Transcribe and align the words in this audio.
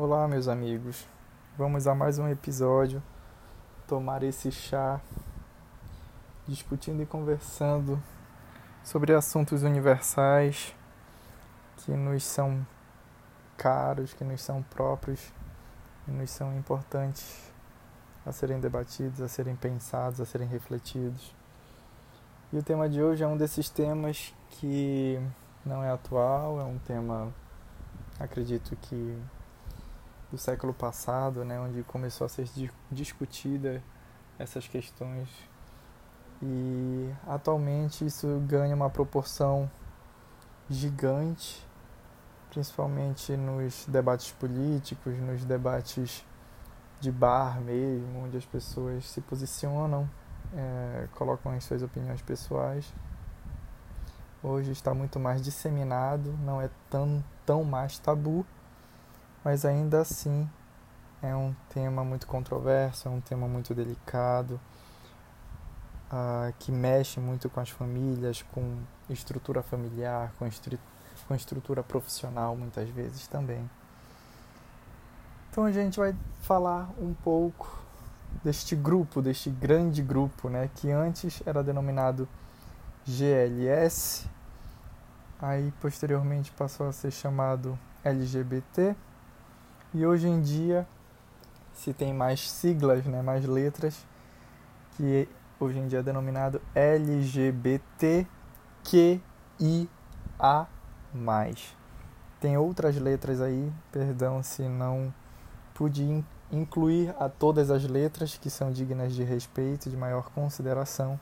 Olá, 0.00 0.28
meus 0.28 0.46
amigos. 0.46 1.08
Vamos 1.56 1.88
a 1.88 1.92
mais 1.92 2.20
um 2.20 2.28
episódio 2.28 3.02
tomar 3.84 4.22
esse 4.22 4.52
chá, 4.52 5.00
discutindo 6.46 7.02
e 7.02 7.06
conversando 7.06 8.00
sobre 8.84 9.12
assuntos 9.12 9.64
universais 9.64 10.72
que 11.78 11.90
nos 11.90 12.22
são 12.22 12.64
caros, 13.56 14.14
que 14.14 14.22
nos 14.22 14.40
são 14.40 14.62
próprios, 14.62 15.32
que 16.04 16.12
nos 16.12 16.30
são 16.30 16.56
importantes 16.56 17.52
a 18.24 18.30
serem 18.30 18.60
debatidos, 18.60 19.20
a 19.20 19.26
serem 19.26 19.56
pensados, 19.56 20.20
a 20.20 20.24
serem 20.24 20.46
refletidos. 20.46 21.34
E 22.52 22.56
o 22.56 22.62
tema 22.62 22.88
de 22.88 23.02
hoje 23.02 23.24
é 23.24 23.26
um 23.26 23.36
desses 23.36 23.68
temas 23.68 24.32
que 24.48 25.20
não 25.66 25.82
é 25.82 25.90
atual, 25.90 26.60
é 26.60 26.62
um 26.62 26.78
tema, 26.78 27.34
acredito 28.20 28.76
que 28.76 29.20
do 30.30 30.38
século 30.38 30.74
passado, 30.74 31.44
né, 31.44 31.58
onde 31.58 31.82
começou 31.84 32.24
a 32.24 32.28
ser 32.28 32.48
discutida 32.90 33.82
essas 34.38 34.68
questões 34.68 35.28
e 36.40 37.12
atualmente 37.26 38.06
isso 38.06 38.40
ganha 38.46 38.74
uma 38.74 38.88
proporção 38.88 39.68
gigante, 40.70 41.66
principalmente 42.50 43.36
nos 43.36 43.86
debates 43.86 44.30
políticos, 44.32 45.18
nos 45.18 45.44
debates 45.44 46.24
de 47.00 47.10
bar 47.10 47.60
mesmo, 47.60 48.24
onde 48.24 48.36
as 48.36 48.44
pessoas 48.44 49.08
se 49.08 49.20
posicionam, 49.20 50.08
é, 50.54 51.08
colocam 51.14 51.52
as 51.52 51.64
suas 51.64 51.82
opiniões 51.82 52.22
pessoais. 52.22 52.92
Hoje 54.42 54.70
está 54.70 54.94
muito 54.94 55.18
mais 55.18 55.42
disseminado, 55.42 56.32
não 56.44 56.60
é 56.60 56.70
tão, 56.88 57.24
tão 57.44 57.64
mais 57.64 57.98
tabu 57.98 58.46
mas 59.44 59.64
ainda 59.64 60.00
assim 60.00 60.48
é 61.22 61.34
um 61.34 61.54
tema 61.68 62.04
muito 62.04 62.26
controverso, 62.26 63.08
é 63.08 63.10
um 63.10 63.20
tema 63.20 63.48
muito 63.48 63.74
delicado, 63.74 64.60
uh, 66.12 66.52
que 66.58 66.70
mexe 66.70 67.20
muito 67.20 67.48
com 67.50 67.60
as 67.60 67.70
famílias, 67.70 68.42
com 68.52 68.78
estrutura 69.10 69.62
familiar, 69.62 70.32
com, 70.38 70.46
estru 70.46 70.78
com 71.26 71.34
estrutura 71.34 71.82
profissional 71.82 72.56
muitas 72.56 72.88
vezes 72.88 73.26
também. 73.26 73.68
Então 75.50 75.64
a 75.64 75.72
gente 75.72 75.98
vai 75.98 76.14
falar 76.42 76.88
um 76.98 77.12
pouco 77.12 77.82
deste 78.44 78.76
grupo, 78.76 79.20
deste 79.20 79.50
grande 79.50 80.02
grupo, 80.02 80.48
né, 80.48 80.70
que 80.76 80.90
antes 80.90 81.42
era 81.44 81.62
denominado 81.62 82.28
GLS, 83.04 84.28
aí 85.40 85.72
posteriormente 85.80 86.52
passou 86.52 86.88
a 86.88 86.92
ser 86.92 87.10
chamado 87.10 87.78
LGBT 88.04 88.94
e 89.94 90.04
hoje 90.06 90.28
em 90.28 90.40
dia 90.40 90.86
se 91.72 91.92
tem 91.92 92.12
mais 92.12 92.50
siglas, 92.50 93.04
né, 93.04 93.22
mais 93.22 93.44
letras, 93.44 94.04
que 94.96 95.28
hoje 95.60 95.78
em 95.78 95.86
dia 95.86 96.00
é 96.00 96.02
denominado 96.02 96.60
LGBTQIA+. 96.74 98.26
Tem 102.40 102.56
outras 102.56 102.96
letras 102.96 103.40
aí, 103.40 103.72
perdão 103.92 104.42
se 104.42 104.62
não 104.62 105.14
pude 105.72 106.24
incluir 106.50 107.14
a 107.18 107.28
todas 107.28 107.70
as 107.70 107.84
letras 107.84 108.36
que 108.36 108.50
são 108.50 108.72
dignas 108.72 109.14
de 109.14 109.22
respeito, 109.22 109.88
de 109.88 109.96
maior 109.96 110.30
consideração, 110.30 111.18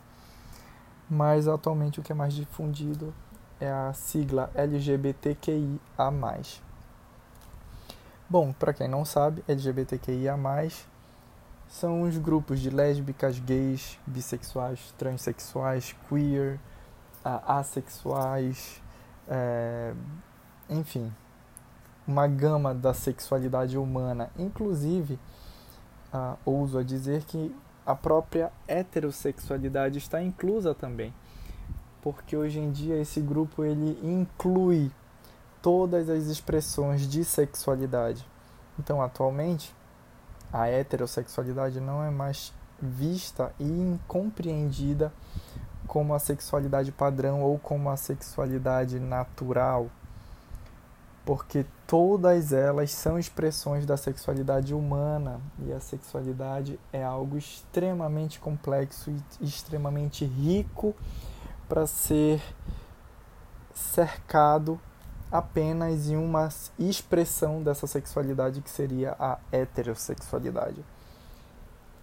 mas 1.08 1.46
atualmente 1.46 2.00
o 2.00 2.02
que 2.02 2.12
é 2.12 2.14
mais 2.14 2.32
difundido 2.32 3.12
é 3.60 3.70
a 3.70 3.92
sigla 3.92 4.50
LGBTQIA+. 4.54 6.10
Bom, 8.28 8.52
para 8.52 8.72
quem 8.72 8.88
não 8.88 9.04
sabe, 9.04 9.44
LGBTQIA+, 9.46 10.36
são 11.68 12.02
os 12.02 12.18
grupos 12.18 12.58
de 12.58 12.70
lésbicas, 12.70 13.38
gays, 13.38 13.98
bissexuais, 14.04 14.92
transexuais, 14.98 15.94
queer, 16.08 16.58
assexuais, 17.24 18.82
é, 19.28 19.94
enfim, 20.68 21.12
uma 22.06 22.26
gama 22.26 22.74
da 22.74 22.92
sexualidade 22.92 23.78
humana. 23.78 24.28
Inclusive, 24.36 25.20
uh, 26.12 26.36
ouso 26.44 26.78
a 26.78 26.82
dizer 26.82 27.22
que 27.24 27.54
a 27.84 27.94
própria 27.94 28.52
heterossexualidade 28.66 29.98
está 29.98 30.20
inclusa 30.20 30.74
também, 30.74 31.14
porque 32.02 32.36
hoje 32.36 32.58
em 32.58 32.72
dia 32.72 33.00
esse 33.00 33.20
grupo 33.20 33.62
ele 33.62 33.98
inclui 34.02 34.90
todas 35.66 36.08
as 36.08 36.26
expressões 36.26 37.08
de 37.08 37.24
sexualidade. 37.24 38.24
Então, 38.78 39.02
atualmente, 39.02 39.74
a 40.52 40.68
heterossexualidade 40.68 41.80
não 41.80 42.04
é 42.04 42.08
mais 42.08 42.54
vista 42.80 43.52
e 43.58 43.98
compreendida 44.06 45.12
como 45.88 46.14
a 46.14 46.20
sexualidade 46.20 46.92
padrão 46.92 47.42
ou 47.42 47.58
como 47.58 47.90
a 47.90 47.96
sexualidade 47.96 49.00
natural, 49.00 49.88
porque 51.24 51.66
todas 51.84 52.52
elas 52.52 52.92
são 52.92 53.18
expressões 53.18 53.84
da 53.84 53.96
sexualidade 53.96 54.72
humana 54.72 55.40
e 55.58 55.72
a 55.72 55.80
sexualidade 55.80 56.78
é 56.92 57.02
algo 57.02 57.36
extremamente 57.36 58.38
complexo 58.38 59.10
e 59.10 59.44
extremamente 59.44 60.24
rico 60.24 60.94
para 61.68 61.88
ser 61.88 62.40
cercado 63.74 64.80
apenas 65.30 66.08
em 66.08 66.16
uma 66.16 66.48
expressão 66.78 67.62
dessa 67.62 67.86
sexualidade 67.86 68.60
que 68.60 68.70
seria 68.70 69.16
a 69.18 69.38
heterossexualidade. 69.50 70.84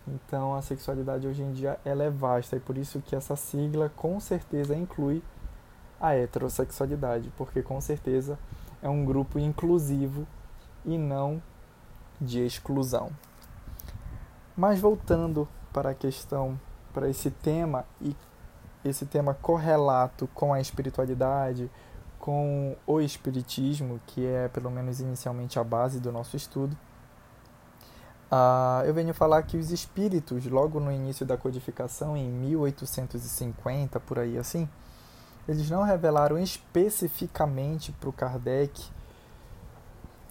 Então 0.08 0.54
a 0.54 0.62
sexualidade 0.62 1.28
hoje 1.28 1.42
em 1.42 1.54
dia 1.54 1.80
ela 1.86 2.04
é 2.04 2.10
vasta 2.10 2.58
e 2.58 2.60
por 2.60 2.78
isso 2.78 3.02
que 3.02 3.16
essa 3.16 3.36
sigla 3.36 3.90
com 3.96 4.20
certeza 4.20 4.76
inclui 4.76 5.24
a 6.00 6.14
heterossexualidade, 6.14 7.32
porque 7.38 7.62
com 7.62 7.80
certeza 7.80 8.38
é 8.82 8.90
um 8.90 9.06
grupo 9.06 9.40
inclusivo 9.40 10.28
e 10.84 10.98
não 10.98 11.42
de 12.20 12.46
exclusão. 12.46 13.10
Mas 14.56 14.80
voltando 14.82 15.48
para 15.72 15.92
a 15.92 15.96
questão, 15.96 16.60
para 16.94 17.10
esse 17.10 17.32
tema 17.32 17.86
e 18.02 18.16
esse 18.84 19.06
tema 19.06 19.34
correlato 19.34 20.28
com 20.34 20.54
a 20.54 20.60
espiritualidade, 20.60 21.72
com 22.24 22.78
o 22.88 23.02
Espiritismo, 23.02 24.00
que 24.08 24.26
é 24.26 24.48
pelo 24.48 24.72
menos 24.72 25.02
inicialmente 25.02 25.60
a 25.60 25.64
base 25.64 26.00
do 26.00 26.10
nosso 26.10 26.38
estudo, 26.38 26.74
uh, 28.32 28.86
eu 28.86 28.94
venho 28.94 29.14
falar 29.14 29.44
que 29.44 29.58
os 29.58 29.72
espíritos, 29.72 30.46
logo 30.46 30.80
no 30.80 30.90
início 30.90 31.26
da 31.26 31.36
codificação, 31.36 32.16
em 32.16 32.30
1850, 32.30 34.00
por 34.00 34.20
aí 34.20 34.38
assim, 34.38 34.70
eles 35.50 35.70
não 35.70 35.84
revelaram 35.84 36.40
especificamente 36.40 37.92
para 37.92 38.08
o 38.08 38.14
Kardec 38.14 38.90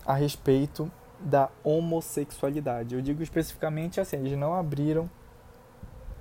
a 0.07 0.15
respeito 0.15 0.91
da 1.21 1.51
homossexualidade. 1.63 2.95
Eu 2.95 3.03
digo 3.03 3.23
especificamente 3.23 4.01
assim, 4.01 4.17
eles 4.17 4.39
não 4.39 4.55
abriram 4.55 5.11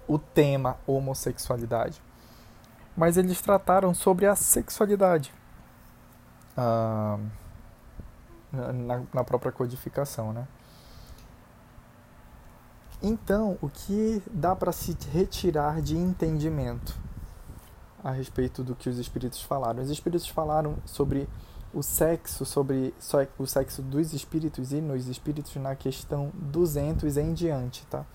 o 0.06 0.20
tema 0.20 0.76
homossexualidade, 0.86 2.04
mas 2.94 3.16
eles 3.16 3.42
trataram 3.42 3.94
sobre 3.94 4.26
a 4.26 4.36
sexualidade 4.36 5.40
na, 6.56 7.20
na 9.14 9.24
própria 9.24 9.52
codificação, 9.52 10.34
né? 10.34 10.48
Então, 13.02 13.58
o 13.62 13.70
que 13.70 14.22
dá 14.32 14.56
para 14.56 14.72
se 14.72 14.96
retirar 15.12 15.82
de 15.82 15.98
entendimento 15.98 16.96
a 18.04 18.12
respeito 18.12 18.64
do 18.64 18.76
que 18.76 18.88
os 18.88 19.00
espíritos 19.00 19.42
falaram? 19.42 19.82
Os 19.82 19.90
espíritos 19.90 20.28
falaram 20.28 20.78
sobre 20.86 21.28
o 21.74 21.82
sexo, 21.82 22.46
sobre 22.46 22.94
o 23.40 23.48
sexo 23.48 23.82
dos 23.82 24.14
espíritos 24.14 24.72
e 24.72 24.80
nos 24.82 25.08
espíritos 25.08 25.56
na 25.56 25.76
questão 25.76 26.32
200 26.36 27.18
em 27.18 27.34
diante, 27.34 27.84
tá? 27.88 28.06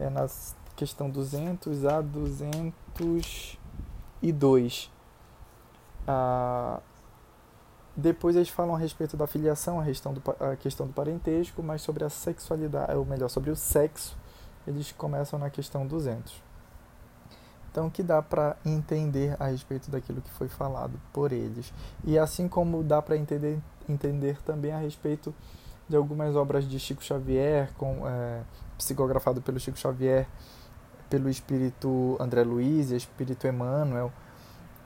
É 0.00 0.10
na 0.10 0.26
questão 0.74 1.08
200 1.08 1.86
a 1.86 2.00
202. 2.00 4.90
Ah, 6.08 6.80
depois 7.96 8.36
eles 8.36 8.48
falam 8.48 8.74
a 8.74 8.78
respeito 8.78 9.16
da 9.16 9.26
filiação, 9.26 9.78
a 9.78 9.84
questão 9.84 10.14
do, 10.14 10.22
a 10.40 10.56
questão 10.56 10.86
do 10.86 10.92
parentesco, 10.92 11.62
mas 11.62 11.82
sobre 11.82 12.04
a 12.04 12.08
sexualidade, 12.08 12.94
ou 12.96 13.04
melhor, 13.04 13.28
sobre 13.28 13.50
o 13.50 13.56
sexo, 13.56 14.16
eles 14.66 14.92
começam 14.92 15.38
na 15.38 15.50
questão 15.50 15.86
200. 15.86 16.42
Então, 17.70 17.90
que 17.90 18.02
dá 18.02 18.22
para 18.22 18.56
entender 18.64 19.36
a 19.38 19.46
respeito 19.46 19.90
daquilo 19.90 20.20
que 20.20 20.30
foi 20.30 20.48
falado 20.48 20.98
por 21.12 21.32
eles. 21.32 21.72
E 22.04 22.18
assim 22.18 22.48
como 22.48 22.82
dá 22.82 23.00
para 23.00 23.16
entender, 23.16 23.58
entender 23.88 24.40
também 24.42 24.72
a 24.72 24.78
respeito 24.78 25.34
de 25.88 25.96
algumas 25.96 26.36
obras 26.36 26.68
de 26.68 26.78
Chico 26.78 27.02
Xavier, 27.02 27.72
com, 27.74 28.06
é, 28.06 28.42
psicografado 28.78 29.42
pelo 29.42 29.58
Chico 29.58 29.78
Xavier, 29.78 30.26
pelo 31.10 31.28
espírito 31.28 32.16
André 32.18 32.42
Luiz 32.42 32.90
e 32.90 32.96
espírito 32.96 33.46
Emmanuel, 33.46 34.10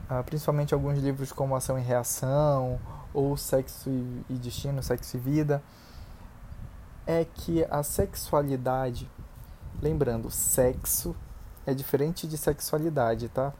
ah, 0.09 0.23
principalmente 0.23 0.75
alguns 0.75 0.99
livros 0.99 1.33
como 1.33 1.55
Ação 1.55 1.79
e 1.79 1.83
Reação 1.83 2.81
ou 3.17 3.35
Sexo 3.35 3.89
e 4.29 4.35
Destino, 4.35 4.83
Sexo 4.83 5.17
e 5.17 5.21
Vida, 5.21 5.63
é 7.07 7.25
que 7.25 7.65
a 7.71 7.83
sexualidade, 7.83 9.11
lembrando, 9.81 10.31
sexo 10.31 11.17
é 11.65 11.73
diferente 11.73 12.27
de 12.27 12.37
sexualidade, 12.37 13.31
tá? 13.31 13.55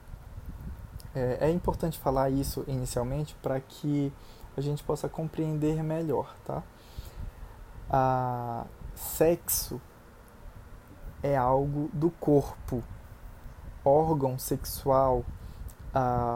É, 1.15 1.47
é 1.47 1.49
importante 1.49 1.97
falar 1.97 2.29
isso 2.29 2.63
inicialmente 2.67 3.35
para 3.41 3.59
que 3.59 4.13
a 4.55 4.61
gente 4.61 4.83
possa 4.83 5.09
compreender 5.09 5.81
melhor, 5.81 6.35
tá? 6.45 6.61
A 7.89 8.67
sexo 8.93 9.81
é 11.23 11.35
algo 11.35 11.89
do 11.93 12.11
corpo, 12.11 12.83
órgão 13.83 14.37
sexual, 14.37 15.25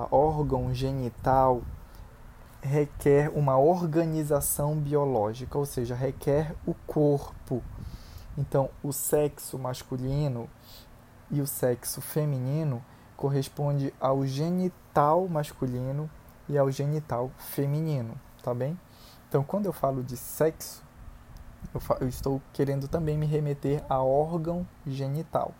órgão 0.10 0.74
genital 0.74 1.62
requer 2.62 3.30
uma 3.30 3.58
organização 3.58 4.76
biológica, 4.76 5.58
ou 5.58 5.66
seja, 5.66 5.96
requer 5.96 6.56
o 6.66 6.74
corpo. 6.86 7.64
Então, 8.38 8.70
o 8.84 8.94
sexo 8.94 9.58
masculino 9.58 10.50
e 11.30 11.42
o 11.42 11.48
sexo 11.48 12.02
feminino 12.02 12.84
corresponde 13.18 13.94
ao 14.00 14.26
genital 14.26 15.28
masculino 15.28 16.10
e 16.48 16.58
ao 16.58 16.72
genital 16.72 17.32
feminino, 17.38 18.20
tá 18.44 18.54
bem? 18.54 18.80
Então, 19.28 19.44
quando 19.44 19.66
eu 19.66 19.74
falo 19.74 20.04
de 20.04 20.18
sexo, 20.18 20.84
eu, 21.74 21.82
eu 22.02 22.08
estou 22.08 22.42
querendo 22.54 22.88
também 22.88 23.18
me 23.18 23.26
remeter 23.26 23.84
a 23.90 24.02
órgão 24.02 24.68
genital. 24.86 25.54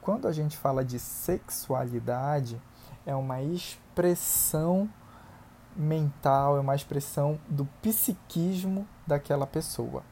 Quando 0.00 0.26
a 0.26 0.32
gente 0.32 0.56
fala 0.56 0.84
de 0.84 0.98
sexualidade, 0.98 2.60
é 3.04 3.14
uma 3.14 3.42
expressão 3.42 4.88
mental, 5.78 6.56
é 6.56 6.60
uma 6.60 6.74
expressão 6.74 7.38
do 7.48 7.64
psiquismo 7.80 8.86
daquela 9.06 9.46
pessoa. 9.46 10.02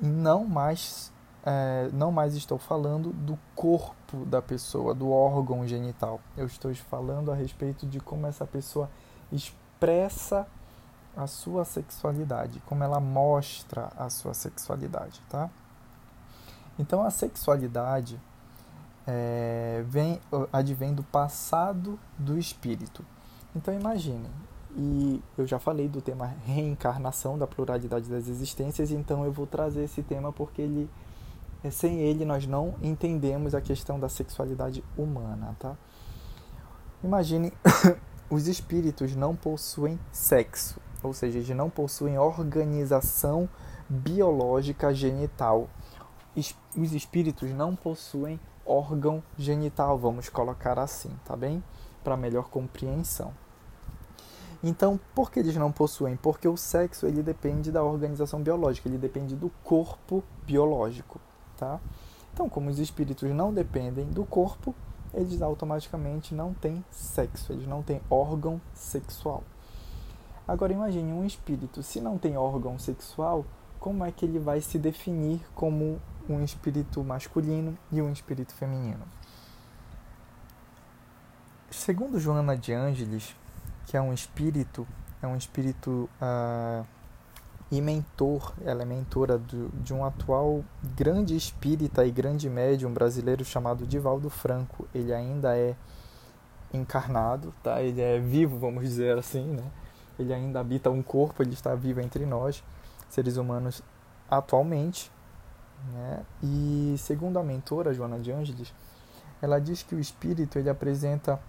Não 0.00 0.44
mais, 0.44 1.12
é, 1.44 1.90
não 1.92 2.12
mais 2.12 2.34
estou 2.34 2.58
falando 2.58 3.12
do 3.12 3.36
corpo 3.56 4.24
da 4.24 4.40
pessoa, 4.40 4.94
do 4.94 5.10
órgão 5.10 5.66
genital. 5.66 6.20
Eu 6.36 6.46
estou 6.46 6.72
falando 6.76 7.32
a 7.32 7.34
respeito 7.34 7.86
de 7.86 7.98
como 7.98 8.26
essa 8.26 8.46
pessoa 8.46 8.88
expressa 9.32 10.46
a 11.16 11.26
sua 11.26 11.64
sexualidade, 11.64 12.62
como 12.64 12.84
ela 12.84 13.00
mostra 13.00 13.90
a 13.96 14.08
sua 14.08 14.32
sexualidade, 14.32 15.20
tá? 15.28 15.50
Então 16.78 17.02
a 17.02 17.10
sexualidade 17.10 18.20
é, 19.04 19.82
vem, 19.88 20.20
advém 20.52 20.94
do 20.94 21.02
passado 21.02 21.98
do 22.16 22.38
espírito. 22.38 23.04
Então 23.56 23.74
imagine, 23.74 24.30
e 24.76 25.22
eu 25.36 25.46
já 25.46 25.58
falei 25.58 25.88
do 25.88 26.00
tema 26.00 26.26
reencarnação, 26.44 27.38
da 27.38 27.46
pluralidade 27.46 28.08
das 28.08 28.28
existências, 28.28 28.90
então 28.90 29.24
eu 29.24 29.32
vou 29.32 29.46
trazer 29.46 29.84
esse 29.84 30.02
tema 30.02 30.32
porque 30.32 30.62
ele, 30.62 30.90
é, 31.64 31.70
sem 31.70 32.00
ele 32.00 32.24
nós 32.24 32.46
não 32.46 32.74
entendemos 32.82 33.54
a 33.54 33.60
questão 33.60 33.98
da 33.98 34.08
sexualidade 34.08 34.84
humana, 34.96 35.56
tá? 35.58 35.76
Imagine, 37.02 37.52
os 38.28 38.46
espíritos 38.46 39.14
não 39.16 39.34
possuem 39.34 39.98
sexo, 40.12 40.80
ou 41.02 41.12
seja, 41.14 41.38
eles 41.38 41.48
não 41.50 41.70
possuem 41.70 42.18
organização 42.18 43.48
biológica 43.88 44.92
genital. 44.92 45.68
Os 46.76 46.92
espíritos 46.92 47.50
não 47.50 47.74
possuem 47.74 48.38
órgão 48.66 49.22
genital, 49.36 49.98
vamos 49.98 50.28
colocar 50.28 50.78
assim, 50.78 51.10
tá 51.24 51.34
bem? 51.34 51.64
Para 52.04 52.16
melhor 52.16 52.48
compreensão. 52.48 53.32
Então, 54.62 54.98
por 55.14 55.30
que 55.30 55.38
eles 55.38 55.56
não 55.56 55.70
possuem? 55.70 56.16
Porque 56.16 56.48
o 56.48 56.56
sexo 56.56 57.06
ele 57.06 57.22
depende 57.22 57.70
da 57.70 57.82
organização 57.82 58.42
biológica, 58.42 58.88
ele 58.88 58.98
depende 58.98 59.36
do 59.36 59.50
corpo 59.62 60.22
biológico, 60.44 61.20
tá? 61.56 61.80
Então, 62.32 62.48
como 62.48 62.68
os 62.68 62.78
espíritos 62.78 63.30
não 63.30 63.52
dependem 63.52 64.06
do 64.06 64.24
corpo, 64.24 64.74
eles 65.14 65.40
automaticamente 65.42 66.34
não 66.34 66.52
têm 66.52 66.84
sexo, 66.90 67.52
eles 67.52 67.66
não 67.66 67.82
têm 67.82 68.00
órgão 68.10 68.60
sexual. 68.74 69.42
Agora 70.46 70.72
imagine 70.72 71.12
um 71.12 71.24
espírito, 71.24 71.82
se 71.82 72.00
não 72.00 72.18
tem 72.18 72.36
órgão 72.36 72.78
sexual, 72.78 73.44
como 73.78 74.04
é 74.04 74.10
que 74.10 74.24
ele 74.24 74.38
vai 74.38 74.60
se 74.60 74.78
definir 74.78 75.40
como 75.54 76.00
um 76.28 76.42
espírito 76.42 77.02
masculino 77.04 77.78
e 77.92 78.02
um 78.02 78.10
espírito 78.10 78.54
feminino? 78.54 79.04
Segundo 81.70 82.18
Joana 82.18 82.56
de 82.56 82.72
Ângeles, 82.72 83.36
que 83.88 83.96
é 83.96 84.00
um 84.02 84.12
espírito, 84.12 84.86
é 85.22 85.26
um 85.26 85.34
espírito 85.34 86.10
uh, 86.20 86.86
e 87.70 87.80
mentor, 87.80 88.52
ela 88.62 88.82
é 88.82 88.84
mentora 88.84 89.38
do, 89.38 89.70
de 89.82 89.94
um 89.94 90.04
atual 90.04 90.62
grande 90.94 91.34
espírita 91.34 92.04
e 92.04 92.10
grande 92.10 92.50
médium 92.50 92.92
brasileiro 92.92 93.42
chamado 93.46 93.86
Divaldo 93.86 94.28
Franco. 94.28 94.86
Ele 94.94 95.12
ainda 95.12 95.56
é 95.56 95.74
encarnado, 96.72 97.54
tá? 97.62 97.80
Ele 97.82 98.02
é 98.02 98.18
vivo, 98.18 98.58
vamos 98.58 98.82
dizer 98.82 99.16
assim, 99.16 99.46
né? 99.46 99.64
Ele 100.18 100.34
ainda 100.34 100.60
habita 100.60 100.90
um 100.90 101.02
corpo, 101.02 101.42
ele 101.42 101.54
está 101.54 101.74
vivo 101.74 102.00
entre 102.02 102.26
nós, 102.26 102.62
seres 103.08 103.38
humanos, 103.38 103.82
atualmente, 104.30 105.10
né? 105.94 106.26
E 106.42 106.94
segundo 106.98 107.38
a 107.38 107.42
mentora 107.42 107.94
Joana 107.94 108.18
de 108.18 108.30
Ângeles, 108.30 108.70
ela 109.40 109.58
diz 109.58 109.82
que 109.82 109.94
o 109.94 109.98
espírito 109.98 110.58
ele 110.58 110.68
apresenta 110.68 111.40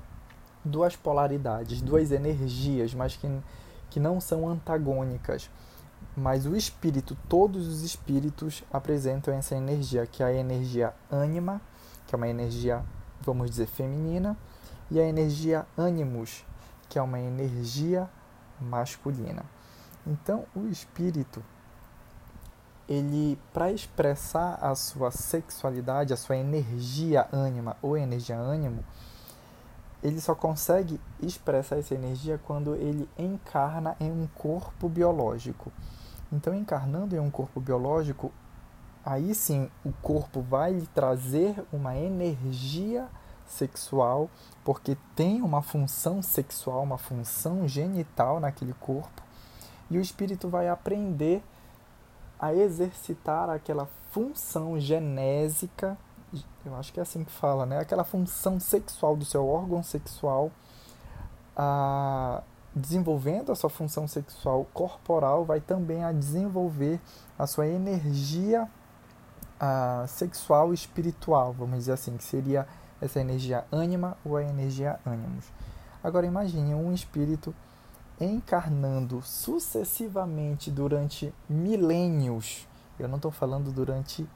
duas 0.64 0.96
polaridades, 0.96 1.82
duas 1.82 2.12
energias, 2.12 2.94
mas 2.94 3.16
que, 3.16 3.28
que 3.90 4.00
não 4.00 4.20
são 4.20 4.48
antagônicas. 4.48 5.50
Mas 6.16 6.46
o 6.46 6.56
espírito, 6.56 7.18
todos 7.28 7.68
os 7.68 7.82
espíritos 7.82 8.64
apresentam 8.72 9.34
essa 9.34 9.56
energia, 9.56 10.06
que 10.06 10.24
é 10.24 10.26
a 10.26 10.34
energia 10.34 10.94
ânima, 11.12 11.62
que 12.08 12.16
é 12.16 12.18
uma 12.18 12.28
energia, 12.28 12.84
vamos 13.22 13.50
dizer, 13.50 13.68
feminina, 13.68 14.38
e 14.92 15.00
a 15.00 15.04
energia 15.04 15.66
ânimos, 15.78 16.44
que 16.90 16.98
é 16.98 17.02
uma 17.02 17.20
energia 17.20 18.10
masculina. 18.60 19.46
Então, 20.06 20.46
o 20.56 20.68
espírito, 20.68 21.44
ele 22.88 23.38
para 23.54 23.72
expressar 23.72 24.56
a 24.56 24.74
sua 24.74 25.12
sexualidade, 25.12 26.14
a 26.14 26.18
sua 26.18 26.36
energia 26.36 27.28
ânima 27.32 27.78
ou 27.82 27.96
energia 27.96 28.38
ânimo, 28.38 28.84
ele 30.02 30.22
só 30.22 30.34
consegue 30.34 31.00
expressar 31.22 31.78
essa 31.78 31.94
energia 31.94 32.40
quando 32.46 32.76
ele 32.76 33.08
encarna 33.18 33.96
em 34.00 34.12
um 34.12 34.28
corpo 34.36 34.88
biológico. 34.88 35.72
Então, 36.32 36.54
encarnando 36.54 37.16
em 37.16 37.20
um 37.20 37.30
corpo 37.30 37.60
biológico, 37.60 38.32
aí 39.06 39.34
sim 39.36 39.70
o 39.84 39.92
corpo 40.02 40.42
vai 40.42 40.74
lhe 40.74 40.88
trazer 40.88 41.64
uma 41.72 41.98
energia 41.98 43.08
sexual, 43.46 44.30
porque 44.64 44.96
tem 45.16 45.42
uma 45.42 45.62
função 45.62 46.22
sexual, 46.22 46.84
uma 46.84 46.98
função 46.98 47.68
genital 47.68 48.40
naquele 48.40 48.74
corpo, 48.74 49.24
e 49.90 49.98
o 49.98 50.02
espírito 50.02 50.48
vai 50.48 50.70
aprender 50.70 51.44
a 52.40 52.54
exercitar 52.54 53.50
aquela 53.50 53.90
função 54.12 54.80
genésica 54.80 55.98
eu 56.66 56.76
acho 56.76 56.94
que 56.94 57.00
é 57.00 57.04
assim 57.04 57.24
que 57.24 57.32
fala, 57.32 57.66
né? 57.66 57.80
Aquela 57.80 58.04
função 58.04 58.60
sexual 58.60 59.16
do 59.16 59.26
seu 59.26 59.48
órgão 59.48 59.82
sexual, 59.82 60.52
a, 61.56 62.42
desenvolvendo 62.76 63.52
a 63.52 63.56
sua 63.56 63.70
função 63.70 64.08
sexual 64.08 64.66
corporal, 64.74 65.46
vai 65.46 65.60
também 65.60 66.04
a 66.04 66.12
desenvolver 66.12 67.00
a 67.38 67.48
sua 67.48 67.68
energia 67.68 68.70
a, 69.60 70.06
sexual 70.08 70.74
espiritual, 70.74 71.54
vamos 71.54 71.80
dizer 71.80 71.94
assim, 71.94 72.16
que 72.18 72.24
seria 72.24 72.68
essa 73.02 73.20
energia 73.20 73.66
ânima 73.72 74.18
ou 74.24 74.38
a 74.38 74.44
energia 74.44 75.00
ânimos. 75.06 75.46
Agora 76.04 76.26
imagine 76.26 76.74
um 76.74 76.94
espírito 76.94 77.54
encarnando 78.20 79.22
sucessivamente 79.22 80.70
durante 80.70 81.34
milênios. 81.48 82.68
Eu 83.00 83.08
não 83.08 83.16
estou 83.16 83.32
falando 83.32 83.72
durante 83.72 84.28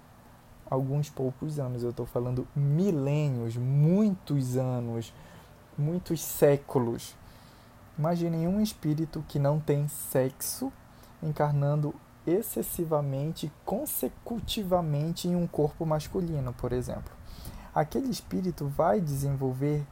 alguns 0.70 1.10
poucos 1.10 1.60
anos, 1.60 1.84
eu 1.84 1.90
estou 1.90 2.06
falando 2.06 2.48
milênios, 2.56 3.56
muitos 3.58 4.58
anos, 4.58 5.14
muitos 5.78 6.22
séculos. 6.22 7.16
Imaginem 7.98 8.48
um 8.48 8.60
espírito 8.60 9.24
que 9.28 9.38
não 9.38 9.60
tem 9.60 9.88
sexo 9.88 10.72
encarnando 11.22 11.94
excessivamente, 12.26 13.52
consecutivamente 13.66 15.28
em 15.28 15.36
um 15.36 15.46
corpo 15.46 15.86
masculino, 15.86 16.54
por 16.54 16.72
exemplo. 16.72 17.12
Aquele 17.74 18.10
espírito 18.10 18.68
vai 18.68 19.02
desenvolver 19.02 19.86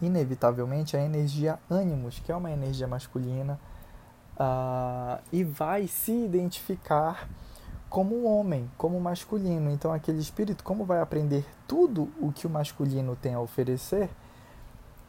inevitavelmente 0.00 0.96
a 0.96 1.00
energia 1.00 1.58
ânimos, 1.68 2.18
que 2.20 2.30
é 2.30 2.36
uma 2.36 2.50
energia 2.50 2.86
masculina, 2.86 3.58
uh, 4.34 5.20
e 5.32 5.42
vai 5.42 5.86
se 5.86 6.12
identificar 6.12 7.28
como 7.88 8.14
um 8.16 8.26
homem, 8.26 8.70
como 8.76 9.00
masculino. 9.00 9.70
Então, 9.70 9.92
aquele 9.92 10.20
espírito, 10.20 10.62
como 10.62 10.84
vai 10.84 11.00
aprender 11.00 11.44
tudo 11.66 12.10
o 12.20 12.32
que 12.32 12.46
o 12.46 12.50
masculino 12.50 13.16
tem 13.16 13.34
a 13.34 13.40
oferecer, 13.40 14.10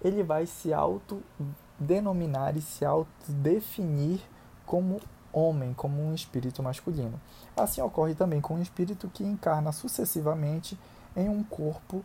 ele 0.02 0.24
vai 0.24 0.46
se 0.46 0.74
autodenominar 0.74 2.56
e 2.58 2.62
se 2.62 2.86
autodefinir 2.86 4.22
como 4.66 5.00
homem, 5.32 5.74
como 5.74 6.02
um 6.02 6.14
espírito 6.14 6.64
masculino. 6.64 7.20
Assim 7.56 7.82
ocorre 7.82 8.16
também 8.16 8.40
com 8.40 8.56
um 8.56 8.62
espírito 8.62 9.10
que 9.10 9.24
encarna 9.24 9.72
sucessivamente 9.72 10.80
em 11.16 11.28
um 11.30 11.44
corpo 11.44 12.04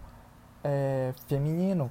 é, 0.62 1.12
feminino. 1.26 1.90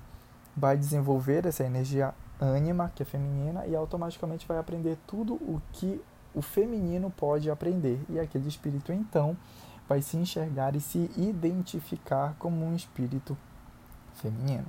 Vai 0.56 0.78
desenvolver 0.78 1.46
essa 1.46 1.64
energia 1.64 2.14
ânima, 2.40 2.92
que 2.94 3.02
é 3.02 3.06
feminina, 3.06 3.66
e 3.66 3.76
automaticamente 3.76 4.48
vai 4.48 4.58
aprender 4.58 4.98
tudo 5.08 5.36
o 5.36 5.62
que 5.72 6.02
o 6.34 6.42
feminino 6.42 7.12
pode 7.12 7.50
aprender. 7.50 8.04
E 8.10 8.20
aquele 8.20 8.48
espírito, 8.48 8.92
então, 8.92 9.38
vai 9.88 10.02
se 10.02 10.18
enxergar 10.18 10.76
e 10.76 10.82
se 10.82 11.10
identificar 11.18 12.36
como 12.40 12.66
um 12.66 12.76
espírito 12.76 13.38
feminino. 14.14 14.68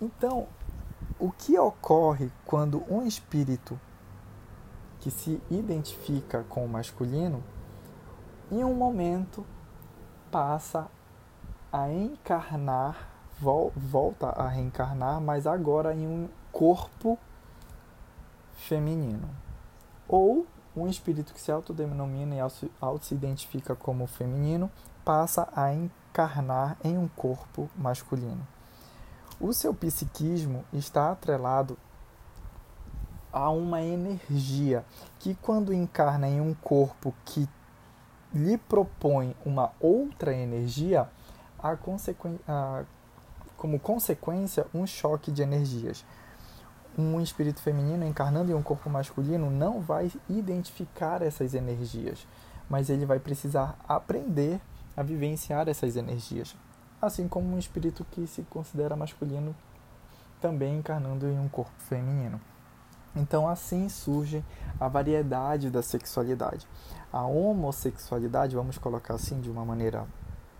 Então, 0.00 0.46
o 1.18 1.30
que 1.30 1.58
ocorre 1.58 2.30
quando 2.44 2.84
um 2.88 3.06
espírito 3.06 3.78
que 5.00 5.10
se 5.10 5.40
identifica 5.50 6.44
com 6.48 6.64
o 6.64 6.68
masculino, 6.68 7.42
em 8.50 8.64
um 8.64 8.74
momento 8.74 9.44
passa 10.30 10.88
a 11.72 11.90
encarnar, 11.90 13.08
volta 13.40 14.28
a 14.28 14.48
reencarnar, 14.48 15.20
mas 15.20 15.46
agora 15.46 15.94
em 15.94 16.06
um 16.06 16.28
corpo 16.50 17.18
feminino. 18.68 19.28
Ou 20.06 20.46
um 20.76 20.86
espírito 20.86 21.32
que 21.32 21.40
se 21.40 21.50
autodenomina 21.50 22.34
e 22.34 22.40
auto 22.80 23.04
se 23.04 23.14
identifica 23.14 23.74
como 23.74 24.06
feminino 24.06 24.70
passa 25.04 25.48
a 25.56 25.72
encarnar 25.72 26.76
em 26.84 26.96
um 26.98 27.08
corpo 27.08 27.68
masculino. 27.76 28.46
O 29.40 29.52
seu 29.52 29.72
psiquismo 29.72 30.64
está 30.72 31.10
atrelado 31.10 31.78
a 33.32 33.50
uma 33.50 33.82
energia 33.82 34.84
que, 35.18 35.34
quando 35.36 35.72
encarna 35.72 36.28
em 36.28 36.40
um 36.40 36.54
corpo 36.54 37.14
que 37.24 37.48
lhe 38.32 38.58
propõe 38.58 39.34
uma 39.44 39.72
outra 39.80 40.34
energia, 40.34 41.08
a 41.58 41.76
a, 42.46 42.84
como 43.56 43.80
consequência, 43.80 44.66
um 44.74 44.86
choque 44.86 45.30
de 45.30 45.42
energias. 45.42 46.04
Um 46.98 47.20
espírito 47.20 47.62
feminino 47.62 48.04
encarnando 48.04 48.50
em 48.50 48.54
um 48.54 48.62
corpo 48.62 48.90
masculino 48.90 49.50
não 49.50 49.80
vai 49.80 50.10
identificar 50.28 51.22
essas 51.22 51.54
energias, 51.54 52.26
mas 52.68 52.90
ele 52.90 53.06
vai 53.06 53.20
precisar 53.20 53.78
aprender 53.88 54.60
a 54.96 55.02
vivenciar 55.02 55.68
essas 55.68 55.96
energias 55.96 56.56
assim 57.00 57.28
como 57.28 57.54
um 57.54 57.58
espírito 57.58 58.04
que 58.10 58.26
se 58.26 58.42
considera 58.42 58.96
masculino 58.96 59.54
também 60.40 60.78
encarnando 60.78 61.26
em 61.26 61.38
um 61.38 61.48
corpo 61.48 61.72
feminino. 61.78 62.40
Então, 63.16 63.48
assim 63.48 63.88
surge 63.88 64.44
a 64.78 64.86
variedade 64.86 65.70
da 65.70 65.82
sexualidade. 65.82 66.68
A 67.12 67.22
homossexualidade, 67.22 68.54
vamos 68.54 68.78
colocar 68.78 69.14
assim 69.14 69.40
de 69.40 69.50
uma 69.50 69.64
maneira 69.64 70.06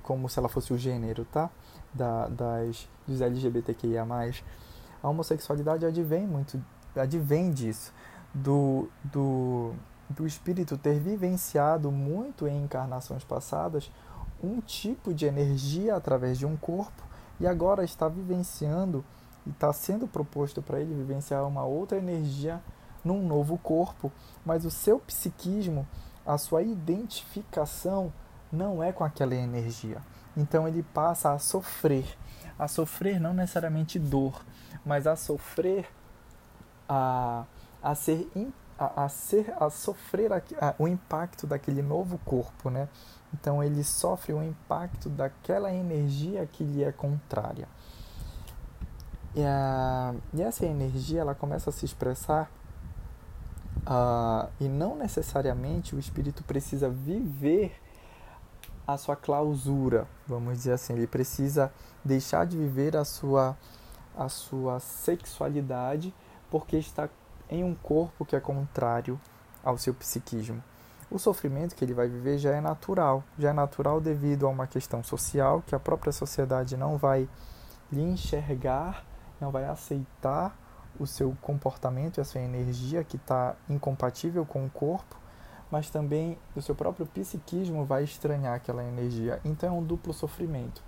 como 0.03 0.29
se 0.29 0.39
ela 0.39 0.49
fosse 0.49 0.73
o 0.73 0.79
gênero, 0.79 1.25
tá? 1.27 1.51
Da, 1.93 2.27
das, 2.29 2.89
dos 3.07 3.21
LGBTQIA. 3.21 4.07
A 5.09 5.11
homossexualidade 5.11 5.87
advém 5.87 6.27
muito, 6.27 6.63
advém 6.95 7.51
disso, 7.51 7.95
do, 8.35 8.91
do, 9.03 9.73
do 10.11 10.27
espírito 10.27 10.77
ter 10.77 11.01
vivenciado 11.01 11.91
muito 11.91 12.47
em 12.47 12.65
encarnações 12.65 13.25
passadas 13.25 13.91
um 14.43 14.61
tipo 14.61 15.15
de 15.15 15.25
energia 15.25 15.97
através 15.97 16.39
de 16.39 16.45
um 16.45 16.59
corpo 16.59 17.03
e 17.41 17.47
agora 17.47 17.83
está 17.83 18.07
vivenciando 18.07 19.03
e 19.47 19.51
está 19.51 19.73
sendo 19.73 20.07
proposto 20.07 20.61
para 20.61 20.79
ele 20.79 20.95
vivenciar 20.95 21.43
uma 21.49 21.65
outra 21.65 21.97
energia 21.97 22.63
num 23.03 23.27
novo 23.27 23.57
corpo, 23.57 24.13
mas 24.45 24.67
o 24.67 24.71
seu 24.71 24.99
psiquismo, 24.99 25.89
a 26.27 26.37
sua 26.37 26.61
identificação 26.61 28.13
não 28.53 28.83
é 28.83 28.93
com 28.93 29.05
aquela 29.05 29.35
energia. 29.35 30.03
Então 30.37 30.69
ele 30.69 30.83
passa 30.83 31.33
a 31.33 31.39
sofrer, 31.39 32.05
a 32.59 32.67
sofrer 32.67 33.21
não 33.21 33.33
necessariamente 33.33 33.99
dor, 33.99 34.45
mas 34.85 35.07
a 35.07 35.15
sofrer 35.15 35.89
a, 36.89 37.45
a 37.83 37.95
ser 37.95 38.29
a, 38.79 39.05
a, 39.05 39.09
ser 39.09 39.55
a 39.59 39.71
sofrer 39.71 40.33
a, 40.33 40.43
a, 40.61 40.75
o 40.79 40.89
impacto 40.89 41.47
daquele 41.47 41.83
novo 41.83 42.19
corpo, 42.25 42.71
né? 42.71 42.89
Então 43.33 43.63
ele 43.63 43.85
sofre 43.85 44.33
o 44.33 44.43
impacto 44.43 45.09
daquela 45.09 45.73
energia 45.73 46.47
que 46.47 46.65
lhe 46.65 46.83
é 46.83 46.93
contrária. 46.93 47.69
E, 49.35 49.45
a, 49.45 50.15
e 50.33 50.43
essa 50.43 50.65
energia 50.65 51.21
ela 51.21 51.35
começa 51.35 51.71
a 51.71 51.73
se 51.73 51.85
expressar 51.85 52.51
uh, 53.87 54.49
e 54.59 54.69
não 54.69 54.97
necessariamente 54.97 55.95
o 55.95 55.99
espírito 55.99 56.43
precisa 56.43 56.89
viver 56.89 57.79
a 58.89 58.97
sua 58.97 59.15
clausura, 59.15 60.09
vamos 60.27 60.57
dizer 60.57 60.73
assim, 60.73 60.95
ele 60.95 61.07
precisa 61.07 61.71
deixar 62.03 62.47
de 62.47 62.57
viver 62.57 62.97
a 62.97 63.05
sua 63.05 63.55
a 64.17 64.31
sua 64.31 64.81
sexualidade 64.81 66.13
porque 66.51 66.79
está 66.79 67.09
em 67.51 67.63
um 67.63 67.75
corpo 67.75 68.25
que 68.25 68.35
é 68.35 68.41
contrário 68.41 69.21
ao 69.63 69.77
seu 69.77 69.93
psiquismo. 69.93 70.65
O 71.11 71.19
sofrimento 71.19 71.77
que 71.77 71.85
ele 71.85 71.93
vai 71.93 72.09
viver 72.09 72.39
já 72.39 72.51
é 72.51 72.61
natural, 72.63 73.23
já 73.39 73.51
é 73.51 73.53
natural 73.53 74.01
devido 74.01 74.47
a 74.47 74.51
uma 74.51 74.67
questão 74.67 75.05
social 75.05 75.63
que 75.67 75.75
a 75.75 75.79
própria 75.79 76.11
sociedade 76.11 76.75
não 76.75 76.97
vai 76.97 77.29
lhe 77.93 78.03
enxergar, 78.03 79.05
não 79.39 79.51
vai 79.51 79.67
aceitar 79.67 80.57
o 80.99 81.07
seu 81.07 81.37
comportamento 81.43 82.19
e 82.19 82.21
a 82.23 82.25
sua 82.25 82.41
energia 82.41 83.05
que 83.05 83.17
está 83.17 83.55
incompatível 83.69 84.47
com 84.47 84.65
o 84.65 84.71
corpo, 84.71 85.15
mas 85.71 85.91
também 85.91 86.39
o 86.57 86.63
seu 86.63 86.75
próprio 86.75 87.07
psiquismo 87.07 87.85
vai 87.85 88.05
estranhar 88.05 88.55
aquela 88.55 88.83
energia. 88.83 89.41
Então 89.45 89.69
é 89.69 89.73
um 89.73 89.83
duplo 89.83 90.13
sofrimento. 90.13 90.83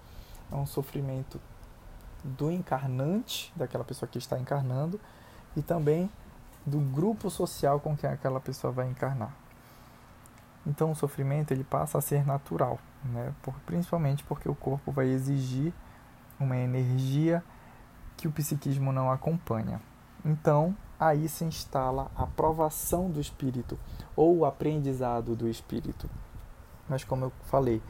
É 0.51 0.55
um 0.55 0.67
sofrimento 0.67 1.41
do 2.25 2.51
encarnante, 2.51 3.53
daquela 3.57 3.85
pessoa 3.85 4.09
que 4.09 4.19
está 4.19 4.39
encarnando, 4.39 5.01
e 5.57 5.63
também 5.63 6.11
do 6.65 6.79
grupo 6.79 7.31
social 7.31 7.81
com 7.81 7.97
quem 7.97 8.09
aquela 8.09 8.41
pessoa 8.41 8.73
vai 8.73 8.89
encarnar. 8.89 9.35
Então 10.67 10.91
o 10.91 10.95
sofrimento 10.95 11.53
ele 11.53 11.65
passa 11.65 11.99
a 11.99 12.01
ser 12.01 12.27
natural, 12.27 12.79
né? 13.05 13.33
Por, 13.43 13.55
principalmente 13.61 14.23
porque 14.25 14.49
o 14.49 14.55
corpo 14.55 14.93
vai 14.93 15.09
exigir 15.09 15.73
uma 16.39 16.57
energia 16.57 17.43
que 18.17 18.29
o 18.29 18.33
psiquismo 18.33 18.93
não 18.93 19.11
acompanha. 19.11 19.81
Então 20.25 20.77
aí 20.99 21.29
se 21.29 21.45
instala 21.45 22.11
a 22.15 22.27
provação 22.27 23.11
do 23.11 23.21
espírito 23.21 23.79
ou 24.15 24.39
o 24.39 24.45
aprendizado 24.45 25.35
do 25.35 25.49
espírito. 25.49 26.11
Mas 26.89 27.05
como 27.05 27.27
eu 27.27 27.33
falei, 27.45 27.83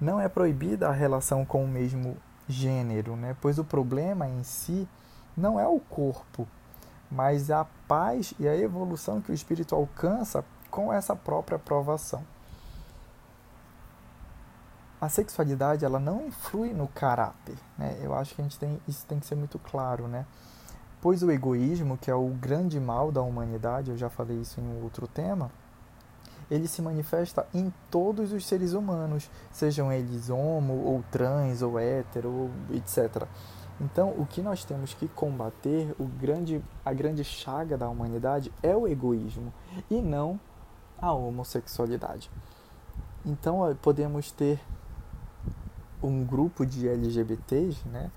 não 0.00 0.20
é 0.20 0.28
proibida 0.28 0.88
a 0.88 0.92
relação 0.92 1.44
com 1.44 1.62
o 1.62 1.68
mesmo 1.68 2.16
gênero, 2.48 3.14
né? 3.14 3.36
Pois 3.40 3.58
o 3.58 3.64
problema 3.64 4.26
em 4.26 4.42
si 4.42 4.88
não 5.36 5.60
é 5.60 5.68
o 5.68 5.78
corpo, 5.78 6.48
mas 7.10 7.50
a 7.50 7.64
paz 7.86 8.34
e 8.38 8.48
a 8.48 8.56
evolução 8.56 9.20
que 9.20 9.30
o 9.30 9.34
espírito 9.34 9.74
alcança 9.74 10.44
com 10.70 10.92
essa 10.92 11.14
própria 11.14 11.56
aprovação. 11.56 12.24
A 15.00 15.08
sexualidade 15.08 15.84
ela 15.84 15.98
não 15.98 16.26
influi 16.26 16.72
no 16.72 16.88
caráter, 16.88 17.56
né? 17.78 17.98
Eu 18.02 18.14
acho 18.14 18.34
que 18.34 18.40
a 18.40 18.44
gente 18.44 18.58
tem 18.58 18.80
isso 18.88 19.06
tem 19.06 19.18
que 19.18 19.26
ser 19.26 19.34
muito 19.34 19.58
claro, 19.58 20.08
né? 20.08 20.26
Pois 21.00 21.22
o 21.22 21.30
egoísmo, 21.30 21.96
que 21.96 22.10
é 22.10 22.14
o 22.14 22.28
grande 22.28 22.78
mal 22.78 23.10
da 23.10 23.22
humanidade, 23.22 23.90
eu 23.90 23.96
já 23.96 24.10
falei 24.10 24.38
isso 24.38 24.60
em 24.60 24.64
um 24.64 24.82
outro 24.82 25.06
tema, 25.06 25.50
ele 26.50 26.66
se 26.66 26.82
manifesta 26.82 27.46
em 27.54 27.72
todos 27.90 28.32
os 28.32 28.46
seres 28.46 28.72
humanos, 28.72 29.30
sejam 29.50 29.90
eles 29.92 30.28
homo 30.28 30.74
ou 30.84 31.02
trans 31.10 31.62
ou 31.62 31.78
hétero, 31.78 32.50
etc. 32.72 33.26
Então, 33.80 34.10
o 34.10 34.26
que 34.26 34.42
nós 34.42 34.62
temos 34.62 34.92
que 34.92 35.08
combater, 35.08 35.94
o 35.98 36.04
grande, 36.04 36.62
a 36.84 36.92
grande 36.92 37.24
chaga 37.24 37.78
da 37.78 37.88
humanidade 37.88 38.52
é 38.62 38.76
o 38.76 38.86
egoísmo 38.86 39.54
e 39.88 40.02
não 40.02 40.38
a 41.00 41.12
homossexualidade. 41.12 42.30
Então, 43.24 43.60
podemos 43.80 44.30
ter 44.30 44.60
um 46.02 46.24
grupo 46.24 46.66
de 46.66 46.88
LGBTs, 46.88 47.88
né, 47.88 48.10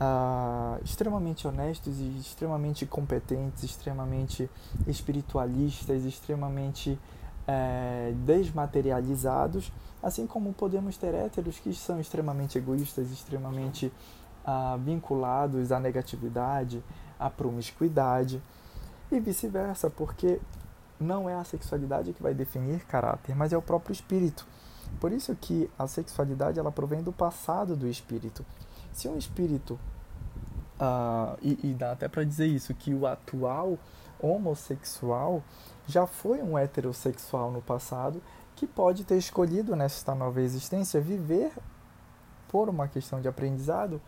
uh, 0.00 0.82
extremamente 0.84 1.46
honestos 1.46 2.00
e 2.00 2.18
extremamente 2.18 2.86
competentes, 2.86 3.62
extremamente 3.62 4.50
espiritualistas, 4.86 6.04
extremamente 6.04 6.98
é, 7.46 8.12
desmaterializados, 8.24 9.70
assim 10.02 10.26
como 10.26 10.52
podemos 10.52 10.96
ter 10.96 11.14
héteros 11.14 11.58
que 11.58 11.74
são 11.74 12.00
extremamente 12.00 12.58
egoístas, 12.58 13.10
extremamente 13.10 13.92
uh, 14.46 14.78
vinculados 14.78 15.72
à 15.72 15.78
negatividade, 15.78 16.82
à 17.18 17.28
promiscuidade 17.30 18.42
e 19.10 19.20
vice-versa, 19.20 19.90
porque 19.90 20.40
não 20.98 21.28
é 21.28 21.34
a 21.34 21.44
sexualidade 21.44 22.12
que 22.12 22.22
vai 22.22 22.34
definir 22.34 22.84
caráter, 22.86 23.34
mas 23.34 23.52
é 23.52 23.56
o 23.56 23.62
próprio 23.62 23.92
espírito. 23.92 24.46
Por 25.00 25.12
isso 25.12 25.34
que 25.34 25.68
a 25.78 25.86
sexualidade 25.86 26.58
ela 26.58 26.70
provém 26.70 27.02
do 27.02 27.12
passado 27.12 27.74
do 27.76 27.88
espírito. 27.88 28.44
Se 28.94 29.08
um 29.08 29.18
espírito 29.18 29.78
uh, 30.80 31.36
e, 31.42 31.58
e, 31.62 31.74
dá 31.74 31.92
até 31.92 32.08
para 32.08 32.24
dizer 32.24 32.46
isso 32.46 32.72
que 32.74 32.94
o 32.94 33.06
atual 33.06 33.78
homossexual 34.18 35.42
já 35.86 36.06
foi 36.06 36.42
um 36.42 36.56
heterossexual 36.56 37.50
no 37.50 37.60
passado 37.60 38.22
que 38.56 38.66
pode 38.66 39.04
ter 39.04 39.18
escolhido 39.18 39.76
nesta 39.76 40.14
nova 40.14 40.40
existência 40.40 41.00
viver, 41.00 41.52
por 42.48 42.68
uma 42.68 42.86
questão 42.86 43.20
de 43.20 43.26
aprendizado, 43.26 44.00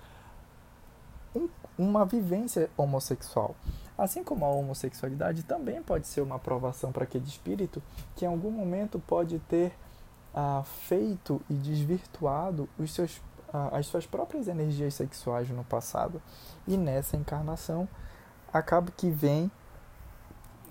um, 1.35 1.49
uma 1.77 2.07
vivência 2.07 2.71
homossexual. 2.77 3.57
Assim 3.99 4.23
como 4.23 4.45
a 4.45 4.49
homossexualidade 4.49 5.43
também 5.43 5.83
pode 5.83 6.07
ser 6.07 6.21
uma 6.21 6.37
aprovação 6.37 6.93
para 6.93 7.05
aquele 7.05 7.27
espírito 7.27 7.83
que 8.15 8.25
em 8.25 8.29
algum 8.29 8.51
momento 8.51 9.01
pode 9.01 9.39
ter 9.41 9.73
ah, 10.33 10.63
feito 10.65 11.41
e 11.51 11.55
desvirtuado 11.55 12.69
os 12.79 12.93
seus, 12.93 13.21
ah, 13.36 13.36
as 13.73 13.87
suas 13.87 14.07
próprias 14.07 14.49
energias 14.49 14.95
sexuais 14.95 15.49
no 15.51 15.65
passado 15.65 16.21
e 16.67 16.77
nessa 16.77 17.17
encarnação 17.17 17.89
acaba 18.53 18.91
que 18.91 19.11
vem 19.11 19.51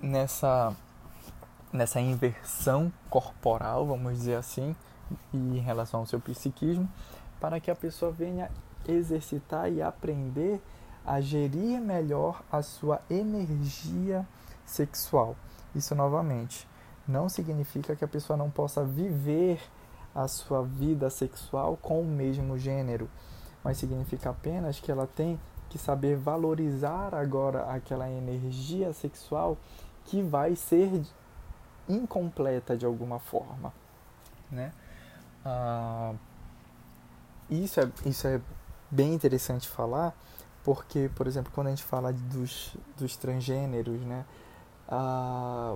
nessa 0.02 0.76
nessa 1.72 2.00
inversão 2.00 2.92
corporal, 3.10 3.86
vamos 3.86 4.14
dizer 4.14 4.36
assim, 4.36 4.76
e 5.34 5.38
em 5.38 5.60
relação 5.60 6.00
ao 6.00 6.06
seu 6.06 6.22
psiquismo, 6.22 6.90
para 7.40 7.60
que 7.60 7.70
a 7.70 7.76
pessoa 7.76 8.12
venha 8.12 8.50
exercitar 8.88 9.70
e 9.70 9.82
aprender 9.82 10.62
a 11.06 11.20
gerir 11.20 11.80
melhor 11.82 12.42
a 12.52 12.62
sua 12.62 13.02
energia 13.10 14.26
sexual. 14.66 15.36
Isso 15.76 15.94
novamente 15.94 16.68
não 17.08 17.30
significa 17.30 17.96
que 17.96 18.04
a 18.04 18.08
pessoa 18.08 18.36
não 18.38 18.50
possa 18.50 18.84
viver 18.84 19.62
a 20.16 20.28
sua 20.28 20.64
vida 20.64 21.10
sexual 21.10 21.78
com 21.82 22.02
o 22.02 22.06
mesmo 22.06 22.58
gênero, 22.58 23.10
mas 23.64 23.78
significa 23.78 24.30
apenas 24.30 24.80
que 24.80 24.90
ela 24.90 25.06
tem 25.06 25.40
que 25.70 25.78
saber 25.78 26.16
valorizar 26.16 27.14
agora 27.14 27.64
aquela 27.66 28.10
energia 28.10 28.94
sexual 28.94 29.58
que 30.06 30.22
vai 30.22 30.56
ser 30.56 31.04
incompleta 31.90 32.78
de 32.78 32.86
alguma 32.86 33.20
forma, 33.20 33.74
né? 34.50 34.72
Ah, 35.44 36.14
isso 37.50 37.80
é 37.80 37.92
isso 38.06 38.28
é 38.28 38.40
bem 38.90 39.14
interessante 39.14 39.68
falar 39.68 40.16
porque, 40.64 41.12
por 41.14 41.28
exemplo, 41.28 41.52
quando 41.54 41.68
a 41.68 41.70
gente 41.70 41.84
fala 41.84 42.12
dos, 42.12 42.76
dos 42.98 43.16
transgêneros, 43.16 44.02
né? 44.02 44.26
Ah, 44.90 45.76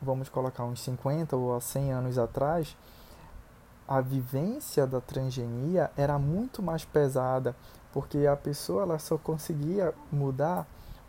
vamos 0.00 0.28
colocar 0.28 0.64
uns 0.64 0.80
50 0.82 1.36
ou 1.36 1.60
100 1.60 1.92
anos 1.92 2.18
atrás, 2.18 2.76
a 3.88 4.00
vivência 4.00 4.86
da 4.86 5.00
transgenia 5.00 5.90
era 5.96 6.18
muito 6.18 6.62
mais 6.62 6.84
pesada, 6.84 7.54
porque 7.92 8.26
a 8.26 8.36
pessoa 8.36 8.82
ela 8.82 8.98
só 8.98 9.16
conseguia 9.16 9.94
mudar 10.10 10.66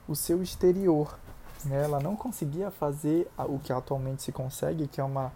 o 0.07 0.15
seu 0.15 0.41
exterior, 0.41 1.17
né? 1.65 1.83
ela 1.83 1.99
não 1.99 2.15
conseguia 2.15 2.71
fazer 2.71 3.29
o 3.37 3.59
que 3.59 3.73
atualmente 3.73 4.23
se 4.23 4.31
consegue, 4.31 4.87
que 4.87 5.01
é 5.01 5.03
uma 5.03 5.31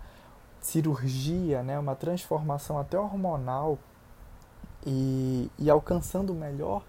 cirurgia, 0.62 1.63
né? 1.63 1.77
uma 1.79 1.95
transformação 1.95 2.77
até 2.77 2.98
hormonal 2.98 3.77
e, 4.86 5.50
e 5.57 5.69
alcançando 5.69 6.33
melhor 6.33 6.83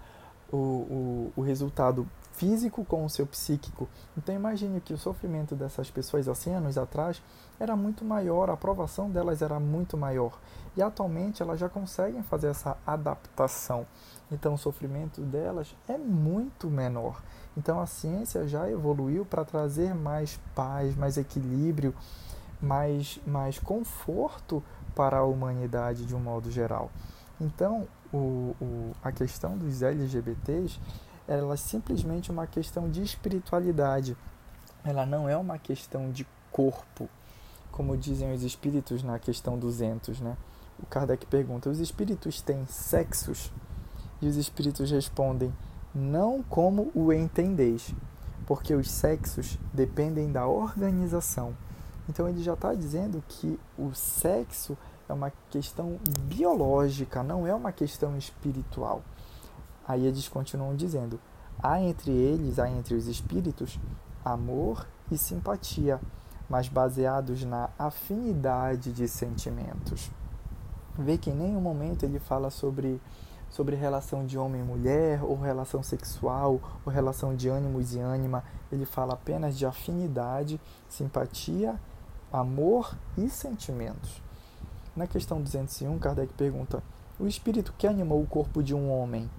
o, 0.51 0.57
o, 0.57 1.33
o 1.35 1.41
resultado 1.41 2.07
físico 2.33 2.83
com 2.83 3.05
o 3.05 3.09
seu 3.09 3.25
psíquico. 3.25 3.87
Então 4.17 4.35
imagine 4.35 4.81
que 4.81 4.93
o 4.93 4.97
sofrimento 4.97 5.55
dessas 5.55 5.89
pessoas 5.89 6.27
há 6.27 6.35
100 6.35 6.55
anos 6.55 6.77
atrás 6.77 7.21
era 7.59 7.75
muito 7.75 8.03
maior, 8.03 8.49
a 8.49 8.53
aprovação 8.53 9.09
delas 9.09 9.41
era 9.41 9.59
muito 9.59 9.97
maior. 9.97 10.37
E 10.75 10.81
atualmente 10.81 11.41
elas 11.41 11.59
já 11.59 11.69
conseguem 11.69 12.23
fazer 12.23 12.47
essa 12.47 12.77
adaptação. 12.85 13.85
Então 14.31 14.55
o 14.55 14.57
sofrimento 14.57 15.21
delas 15.21 15.75
é 15.87 15.97
muito 15.97 16.69
menor. 16.69 17.21
Então 17.55 17.79
a 17.79 17.85
ciência 17.85 18.47
já 18.47 18.69
evoluiu 18.69 19.25
para 19.25 19.45
trazer 19.45 19.93
mais 19.93 20.39
paz, 20.55 20.95
mais 20.95 21.17
equilíbrio, 21.17 21.93
mais, 22.59 23.19
mais 23.25 23.59
conforto 23.59 24.63
para 24.95 25.17
a 25.17 25.23
humanidade 25.23 26.05
de 26.05 26.15
um 26.15 26.19
modo 26.19 26.49
geral. 26.49 26.89
Então, 27.39 27.87
o, 28.11 28.55
o, 28.61 28.91
a 29.03 29.11
questão 29.11 29.57
dos 29.57 29.81
LGBTs, 29.81 30.79
ela 31.27 31.53
é 31.53 31.57
simplesmente 31.57 32.31
uma 32.31 32.45
questão 32.47 32.89
de 32.89 33.01
espiritualidade. 33.01 34.17
Ela 34.83 35.05
não 35.05 35.29
é 35.29 35.37
uma 35.37 35.57
questão 35.57 36.11
de 36.11 36.27
corpo, 36.51 37.09
como 37.71 37.97
dizem 37.97 38.33
os 38.33 38.43
espíritos 38.43 39.01
na 39.03 39.17
questão 39.17 39.57
200, 39.57 40.19
né? 40.19 40.37
O 40.81 40.85
Kardec 40.85 41.25
pergunta: 41.25 41.69
os 41.69 41.79
espíritos 41.79 42.41
têm 42.41 42.65
sexos? 42.67 43.51
E 44.21 44.27
os 44.27 44.35
espíritos 44.35 44.91
respondem: 44.91 45.53
não 45.93 46.43
como 46.43 46.91
o 46.93 47.13
entendeis, 47.13 47.93
porque 48.45 48.73
os 48.73 48.89
sexos 48.89 49.57
dependem 49.73 50.31
da 50.31 50.47
organização. 50.47 51.55
Então 52.09 52.27
ele 52.27 52.43
já 52.43 52.53
está 52.53 52.73
dizendo 52.73 53.23
que 53.27 53.59
o 53.77 53.93
sexo 53.93 54.77
é 55.07 55.13
uma 55.13 55.31
questão 55.49 55.97
biológica, 56.25 57.23
não 57.23 57.47
é 57.47 57.53
uma 57.53 57.71
questão 57.71 58.17
espiritual. 58.17 59.01
Aí 59.87 60.05
eles 60.05 60.27
continuam 60.27 60.75
dizendo: 60.75 61.19
há 61.61 61.81
entre 61.81 62.11
eles, 62.11 62.59
há 62.59 62.69
entre 62.69 62.95
os 62.95 63.07
espíritos, 63.07 63.79
amor 64.23 64.87
e 65.11 65.17
simpatia, 65.17 65.99
mas 66.49 66.67
baseados 66.67 67.43
na 67.43 67.69
afinidade 67.77 68.93
de 68.93 69.07
sentimentos. 69.07 70.11
Vê 70.97 71.17
que 71.17 71.31
em 71.31 71.35
nenhum 71.35 71.59
momento 71.59 72.03
ele 72.03 72.19
fala 72.19 72.49
sobre, 72.49 73.01
sobre 73.49 73.75
relação 73.75 74.25
de 74.25 74.37
homem 74.37 74.61
e 74.61 74.63
mulher, 74.63 75.23
ou 75.23 75.39
relação 75.39 75.81
sexual, 75.81 76.61
ou 76.85 76.91
relação 76.91 77.35
de 77.35 77.49
ânimos 77.49 77.95
e 77.95 77.99
ânima. 77.99 78.43
Ele 78.71 78.85
fala 78.85 79.13
apenas 79.13 79.57
de 79.57 79.65
afinidade, 79.65 80.61
simpatia, 80.87 81.79
amor 82.31 82.95
e 83.17 83.29
sentimentos. 83.29 84.21
Na 84.95 85.07
questão 85.07 85.41
201, 85.41 85.97
Kardec 85.97 86.33
pergunta: 86.33 86.83
O 87.19 87.25
espírito 87.25 87.73
que 87.75 87.87
animou 87.87 88.21
o 88.21 88.27
corpo 88.27 88.61
de 88.61 88.75
um 88.75 88.91
homem 88.91 89.29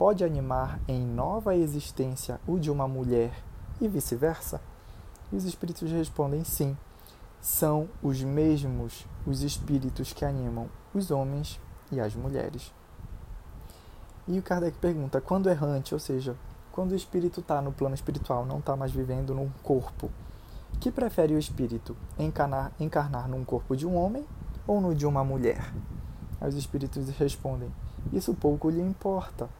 pode 0.00 0.24
animar 0.24 0.80
em 0.88 0.98
nova 0.98 1.54
existência 1.54 2.40
o 2.48 2.58
de 2.58 2.70
uma 2.70 2.88
mulher 2.88 3.34
e 3.78 3.86
vice-versa? 3.86 4.58
E 5.30 5.36
os 5.36 5.44
espíritos 5.44 5.90
respondem: 5.90 6.42
sim. 6.42 6.74
São 7.38 7.86
os 8.02 8.22
mesmos 8.22 9.06
os 9.26 9.42
espíritos 9.42 10.14
que 10.14 10.24
animam 10.24 10.70
os 10.94 11.10
homens 11.10 11.60
e 11.92 12.00
as 12.00 12.14
mulheres. 12.14 12.72
E 14.26 14.38
o 14.38 14.42
Kardec 14.42 14.78
pergunta: 14.78 15.20
quando 15.20 15.50
errante, 15.50 15.92
ou 15.92 16.00
seja, 16.00 16.34
quando 16.72 16.92
o 16.92 16.96
espírito 16.96 17.40
está 17.40 17.60
no 17.60 17.70
plano 17.70 17.94
espiritual, 17.94 18.46
não 18.46 18.60
está 18.60 18.74
mais 18.74 18.92
vivendo 18.92 19.34
num 19.34 19.50
corpo, 19.62 20.10
que 20.80 20.90
prefere 20.90 21.34
o 21.34 21.38
espírito? 21.38 21.94
Encarnar, 22.18 22.72
encarnar 22.80 23.28
num 23.28 23.44
corpo 23.44 23.76
de 23.76 23.86
um 23.86 23.96
homem 23.96 24.24
ou 24.66 24.80
no 24.80 24.94
de 24.94 25.04
uma 25.04 25.22
mulher? 25.22 25.74
Os 26.40 26.54
espíritos 26.54 27.06
respondem: 27.10 27.70
Isso 28.10 28.32
pouco 28.32 28.70
lhe 28.70 28.80
importa. 28.80 29.59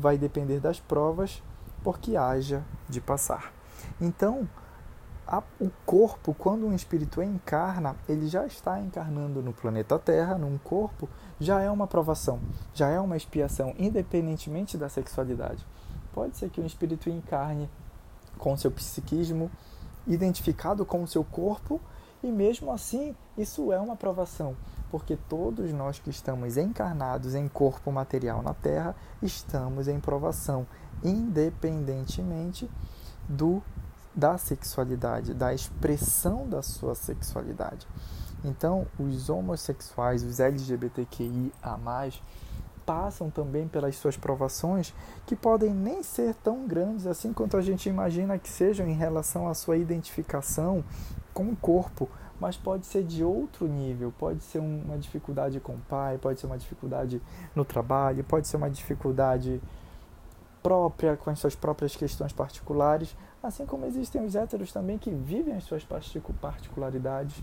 Vai 0.00 0.16
depender 0.16 0.60
das 0.60 0.80
provas 0.80 1.42
por 1.84 1.98
que 1.98 2.16
haja 2.16 2.64
de 2.88 3.00
passar. 3.00 3.52
Então, 4.00 4.48
a, 5.26 5.42
o 5.60 5.70
corpo, 5.84 6.34
quando 6.34 6.66
um 6.66 6.74
espírito 6.74 7.22
encarna, 7.22 7.94
ele 8.08 8.26
já 8.26 8.46
está 8.46 8.80
encarnando 8.80 9.42
no 9.42 9.52
planeta 9.52 9.98
Terra, 9.98 10.38
num 10.38 10.56
corpo, 10.56 11.06
já 11.38 11.60
é 11.60 11.70
uma 11.70 11.86
provação, 11.86 12.40
já 12.72 12.88
é 12.88 12.98
uma 12.98 13.16
expiação, 13.16 13.74
independentemente 13.78 14.78
da 14.78 14.88
sexualidade. 14.88 15.64
Pode 16.14 16.36
ser 16.36 16.48
que 16.48 16.60
um 16.60 16.66
espírito 16.66 17.10
encarne 17.10 17.68
com 18.38 18.56
seu 18.56 18.70
psiquismo 18.70 19.50
identificado 20.06 20.84
com 20.86 21.02
o 21.02 21.06
seu 21.06 21.22
corpo 21.22 21.78
e 22.22 22.30
mesmo 22.30 22.70
assim, 22.72 23.14
isso 23.36 23.72
é 23.72 23.78
uma 23.80 23.96
provação, 23.96 24.56
porque 24.90 25.16
todos 25.16 25.72
nós 25.72 25.98
que 25.98 26.10
estamos 26.10 26.56
encarnados 26.56 27.34
em 27.34 27.48
corpo 27.48 27.90
material 27.90 28.42
na 28.42 28.54
Terra 28.54 28.94
estamos 29.22 29.88
em 29.88 29.98
provação, 29.98 30.66
independentemente 31.02 32.70
do 33.28 33.62
da 34.14 34.36
sexualidade, 34.36 35.32
da 35.34 35.54
expressão 35.54 36.48
da 36.48 36.62
sua 36.62 36.94
sexualidade. 36.94 37.86
Então, 38.44 38.86
os 38.98 39.28
homossexuais, 39.28 40.24
os 40.24 40.40
LGBTQIA+, 40.40 41.78
passam 42.86 43.30
também 43.30 43.68
pelas 43.68 43.96
suas 43.96 44.16
provações 44.16 44.94
que 45.26 45.36
podem 45.36 45.72
nem 45.72 46.02
ser 46.02 46.34
tão 46.34 46.66
grandes 46.66 47.06
assim 47.06 47.32
quanto 47.32 47.56
a 47.56 47.62
gente 47.62 47.88
imagina 47.88 48.38
que 48.38 48.48
sejam 48.48 48.86
em 48.88 48.94
relação 48.94 49.48
à 49.48 49.54
sua 49.54 49.76
identificação 49.76 50.84
com 51.32 51.44
o 51.50 51.56
corpo, 51.56 52.08
mas 52.40 52.56
pode 52.56 52.86
ser 52.86 53.04
de 53.04 53.22
outro 53.22 53.68
nível, 53.68 54.12
pode 54.18 54.42
ser 54.42 54.58
uma 54.58 54.98
dificuldade 54.98 55.60
com 55.60 55.74
o 55.74 55.80
pai, 55.88 56.18
pode 56.18 56.40
ser 56.40 56.46
uma 56.46 56.58
dificuldade 56.58 57.20
no 57.54 57.64
trabalho, 57.64 58.24
pode 58.24 58.48
ser 58.48 58.56
uma 58.56 58.70
dificuldade 58.70 59.60
própria 60.62 61.16
com 61.16 61.30
as 61.30 61.38
suas 61.38 61.54
próprias 61.54 61.96
questões 61.96 62.32
particulares, 62.32 63.16
assim 63.42 63.64
como 63.66 63.86
existem 63.86 64.24
os 64.24 64.34
héteros 64.34 64.72
também 64.72 64.98
que 64.98 65.10
vivem 65.10 65.54
as 65.54 65.64
suas 65.64 65.86
particularidades, 66.40 67.42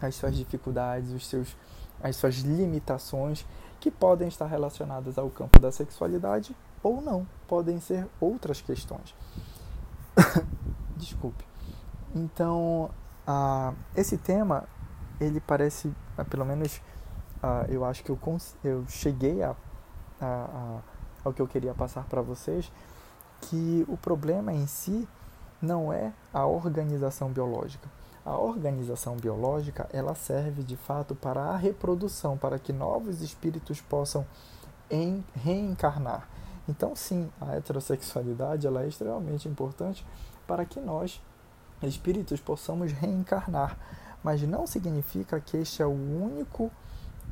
as 0.00 0.14
suas 0.14 0.36
dificuldades, 0.36 1.12
os 1.12 1.26
seus, 1.26 1.56
as 2.02 2.16
suas 2.16 2.36
limitações, 2.36 3.46
que 3.80 3.90
podem 3.90 4.28
estar 4.28 4.46
relacionadas 4.46 5.18
ao 5.18 5.30
campo 5.30 5.58
da 5.58 5.72
sexualidade 5.72 6.54
ou 6.82 7.00
não, 7.00 7.26
podem 7.48 7.80
ser 7.80 8.06
outras 8.20 8.60
questões. 8.60 9.14
Desculpe. 10.96 11.44
Então, 12.14 12.90
uh, 13.26 13.74
esse 13.96 14.18
tema, 14.18 14.64
ele 15.18 15.40
parece, 15.40 15.88
uh, 15.88 16.24
pelo 16.28 16.44
menos 16.44 16.76
uh, 17.42 17.66
eu 17.68 17.84
acho 17.84 18.04
que 18.04 18.10
eu, 18.10 18.18
eu 18.62 18.84
cheguei 18.86 19.42
a, 19.42 19.56
a, 20.20 20.26
a, 20.26 20.80
ao 21.24 21.32
que 21.32 21.40
eu 21.40 21.48
queria 21.48 21.74
passar 21.74 22.04
para 22.04 22.20
vocês, 22.20 22.70
que 23.42 23.84
o 23.88 23.96
problema 23.96 24.52
em 24.52 24.66
si 24.66 25.08
não 25.60 25.92
é 25.92 26.12
a 26.32 26.46
organização 26.46 27.30
biológica. 27.30 27.88
A 28.24 28.36
organização 28.36 29.16
biológica 29.16 29.88
ela 29.92 30.14
serve 30.14 30.62
de 30.62 30.76
fato 30.76 31.14
para 31.14 31.42
a 31.42 31.56
reprodução, 31.56 32.36
para 32.36 32.58
que 32.58 32.72
novos 32.72 33.22
espíritos 33.22 33.80
possam 33.80 34.26
em, 34.90 35.24
reencarnar. 35.34 36.28
Então, 36.68 36.94
sim, 36.94 37.30
a 37.40 37.56
heterossexualidade 37.56 38.66
ela 38.66 38.82
é 38.82 38.88
extremamente 38.88 39.48
importante 39.48 40.06
para 40.46 40.64
que 40.64 40.78
nós, 40.78 41.20
espíritos, 41.82 42.40
possamos 42.40 42.92
reencarnar. 42.92 43.76
Mas 44.22 44.42
não 44.42 44.66
significa 44.66 45.40
que 45.40 45.56
este 45.56 45.82
é 45.82 45.86
o 45.86 45.90
único 45.90 46.70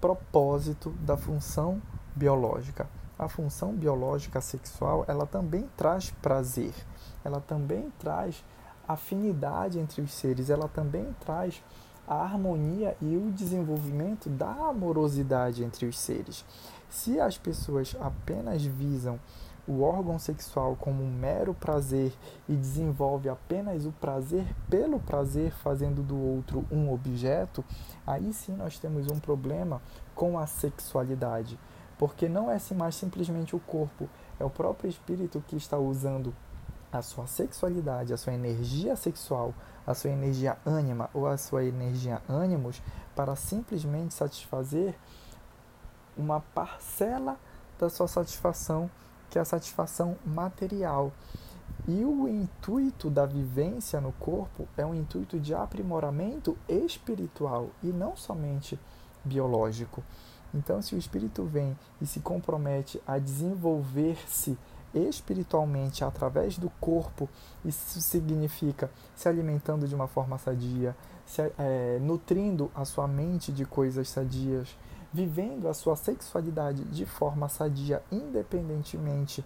propósito 0.00 0.90
da 1.02 1.16
função 1.16 1.82
biológica. 2.16 2.88
A 3.18 3.28
função 3.28 3.72
biológica 3.72 4.40
sexual 4.40 5.04
ela 5.06 5.26
também 5.26 5.68
traz 5.76 6.10
prazer, 6.22 6.72
ela 7.24 7.40
também 7.40 7.92
traz 7.98 8.44
afinidade 8.88 9.78
entre 9.78 10.00
os 10.00 10.12
seres, 10.12 10.48
ela 10.48 10.66
também 10.66 11.14
traz 11.20 11.62
a 12.06 12.22
harmonia 12.22 12.96
e 13.02 13.16
o 13.16 13.30
desenvolvimento 13.30 14.30
da 14.30 14.50
amorosidade 14.50 15.62
entre 15.62 15.86
os 15.86 15.98
seres. 15.98 16.44
Se 16.88 17.20
as 17.20 17.36
pessoas 17.36 17.94
apenas 18.00 18.64
visam 18.64 19.20
o 19.68 19.82
órgão 19.82 20.18
sexual 20.18 20.74
como 20.80 21.02
um 21.02 21.10
mero 21.10 21.52
prazer 21.52 22.10
e 22.48 22.54
desenvolve 22.56 23.28
apenas 23.28 23.84
o 23.84 23.92
prazer 23.92 24.46
pelo 24.70 24.98
prazer, 24.98 25.52
fazendo 25.52 26.02
do 26.02 26.16
outro 26.16 26.64
um 26.72 26.90
objeto, 26.90 27.62
aí 28.06 28.32
sim 28.32 28.56
nós 28.56 28.78
temos 28.78 29.06
um 29.08 29.20
problema 29.20 29.82
com 30.14 30.38
a 30.38 30.46
sexualidade. 30.46 31.58
Porque 31.98 32.26
não 32.26 32.50
é 32.50 32.58
mais 32.74 32.94
simplesmente 32.94 33.54
o 33.54 33.60
corpo, 33.60 34.08
é 34.40 34.44
o 34.44 34.48
próprio 34.48 34.88
espírito 34.88 35.44
que 35.46 35.56
está 35.56 35.76
usando 35.76 36.34
a 36.92 37.02
sua 37.02 37.26
sexualidade, 37.26 38.12
a 38.12 38.16
sua 38.16 38.32
energia 38.32 38.96
sexual, 38.96 39.54
a 39.86 39.94
sua 39.94 40.10
energia 40.10 40.56
ânima 40.64 41.10
ou 41.12 41.26
a 41.26 41.36
sua 41.36 41.64
energia 41.64 42.22
ânimos 42.28 42.82
para 43.14 43.34
simplesmente 43.36 44.14
satisfazer 44.14 44.94
uma 46.16 46.40
parcela 46.40 47.36
da 47.78 47.88
sua 47.88 48.08
satisfação, 48.08 48.90
que 49.30 49.38
é 49.38 49.42
a 49.42 49.44
satisfação 49.44 50.16
material. 50.24 51.12
E 51.86 52.04
o 52.04 52.28
intuito 52.28 53.08
da 53.08 53.24
vivência 53.24 54.00
no 54.00 54.12
corpo 54.12 54.68
é 54.76 54.84
um 54.84 54.94
intuito 54.94 55.38
de 55.38 55.54
aprimoramento 55.54 56.56
espiritual 56.68 57.70
e 57.82 57.86
não 57.86 58.16
somente 58.16 58.78
biológico. 59.24 60.02
Então, 60.54 60.80
se 60.80 60.94
o 60.94 60.98
espírito 60.98 61.44
vem 61.44 61.78
e 62.00 62.06
se 62.06 62.20
compromete 62.20 63.00
a 63.06 63.18
desenvolver-se 63.18 64.58
espiritualmente 64.94 66.04
através 66.04 66.58
do 66.58 66.70
corpo, 66.80 67.28
isso 67.64 68.00
significa 68.00 68.90
se 69.14 69.28
alimentando 69.28 69.86
de 69.86 69.94
uma 69.94 70.06
forma 70.06 70.38
sadia, 70.38 70.96
se, 71.26 71.42
é, 71.58 71.98
nutrindo 72.00 72.70
a 72.74 72.84
sua 72.84 73.06
mente 73.06 73.52
de 73.52 73.64
coisas 73.64 74.08
sadias, 74.08 74.76
vivendo 75.12 75.68
a 75.68 75.74
sua 75.74 75.96
sexualidade 75.96 76.84
de 76.84 77.06
forma 77.06 77.48
sadia, 77.48 78.02
independentemente 78.10 79.44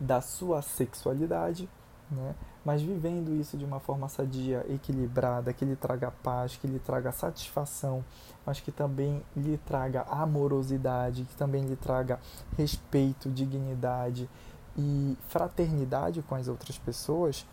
da 0.00 0.20
sua 0.20 0.62
sexualidade, 0.62 1.68
né? 2.10 2.34
Mas 2.68 2.82
vivendo 2.82 3.34
isso 3.34 3.56
de 3.56 3.64
uma 3.64 3.80
forma 3.80 4.10
sadia, 4.10 4.62
equilibrada, 4.68 5.54
que 5.54 5.64
lhe 5.64 5.74
traga 5.74 6.10
paz, 6.10 6.54
que 6.54 6.66
lhe 6.66 6.78
traga 6.78 7.10
satisfação, 7.10 8.04
mas 8.44 8.60
que 8.60 8.70
também 8.70 9.22
lhe 9.34 9.56
traga 9.56 10.02
amorosidade, 10.02 11.24
que 11.24 11.34
também 11.34 11.64
lhe 11.64 11.76
traga 11.76 12.20
respeito, 12.58 13.30
dignidade 13.30 14.28
e 14.76 15.16
fraternidade 15.28 16.20
com 16.20 16.34
as 16.34 16.46
outras 16.46 16.76
pessoas, 16.76 17.46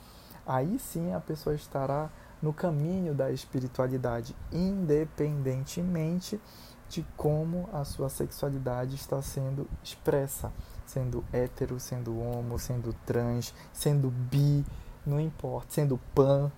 aí 0.46 0.78
sim 0.80 1.14
a 1.14 1.22
pessoa 1.22 1.56
estará 1.56 2.10
no 2.42 2.52
caminho 2.52 3.14
da 3.16 3.32
espiritualidade, 3.32 4.36
independentemente 4.52 6.42
de 6.90 7.06
como 7.16 7.70
a 7.72 7.86
sua 7.86 8.10
sexualidade 8.10 8.96
está 8.96 9.22
sendo 9.22 9.66
expressa, 9.82 10.52
sendo 10.86 11.24
hétero, 11.32 11.80
sendo 11.80 12.20
homo, 12.20 12.60
sendo 12.60 12.94
trans, 13.06 13.54
sendo 13.72 14.12
bi, 14.12 14.66
não 15.06 15.20
importa, 15.20 15.68
sendo 15.70 16.00
pan, 16.14 16.52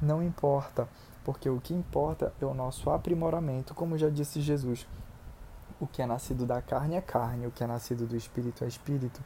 não 0.00 0.22
importa, 0.22 0.88
porque 1.24 1.48
o 1.48 1.60
que 1.60 1.74
importa 1.74 2.32
é 2.40 2.44
o 2.44 2.54
nosso 2.54 2.90
aprimoramento, 2.90 3.74
como 3.74 3.98
já 3.98 4.08
disse 4.08 4.40
Jesus. 4.40 4.86
O 5.80 5.86
que 5.86 6.02
é 6.02 6.06
nascido 6.06 6.44
da 6.44 6.60
carne 6.60 6.96
é 6.96 7.00
carne, 7.00 7.46
o 7.46 7.50
que 7.50 7.64
é 7.64 7.66
nascido 7.66 8.06
do 8.06 8.16
espírito 8.16 8.64
é 8.64 8.68
espírito. 8.68 9.20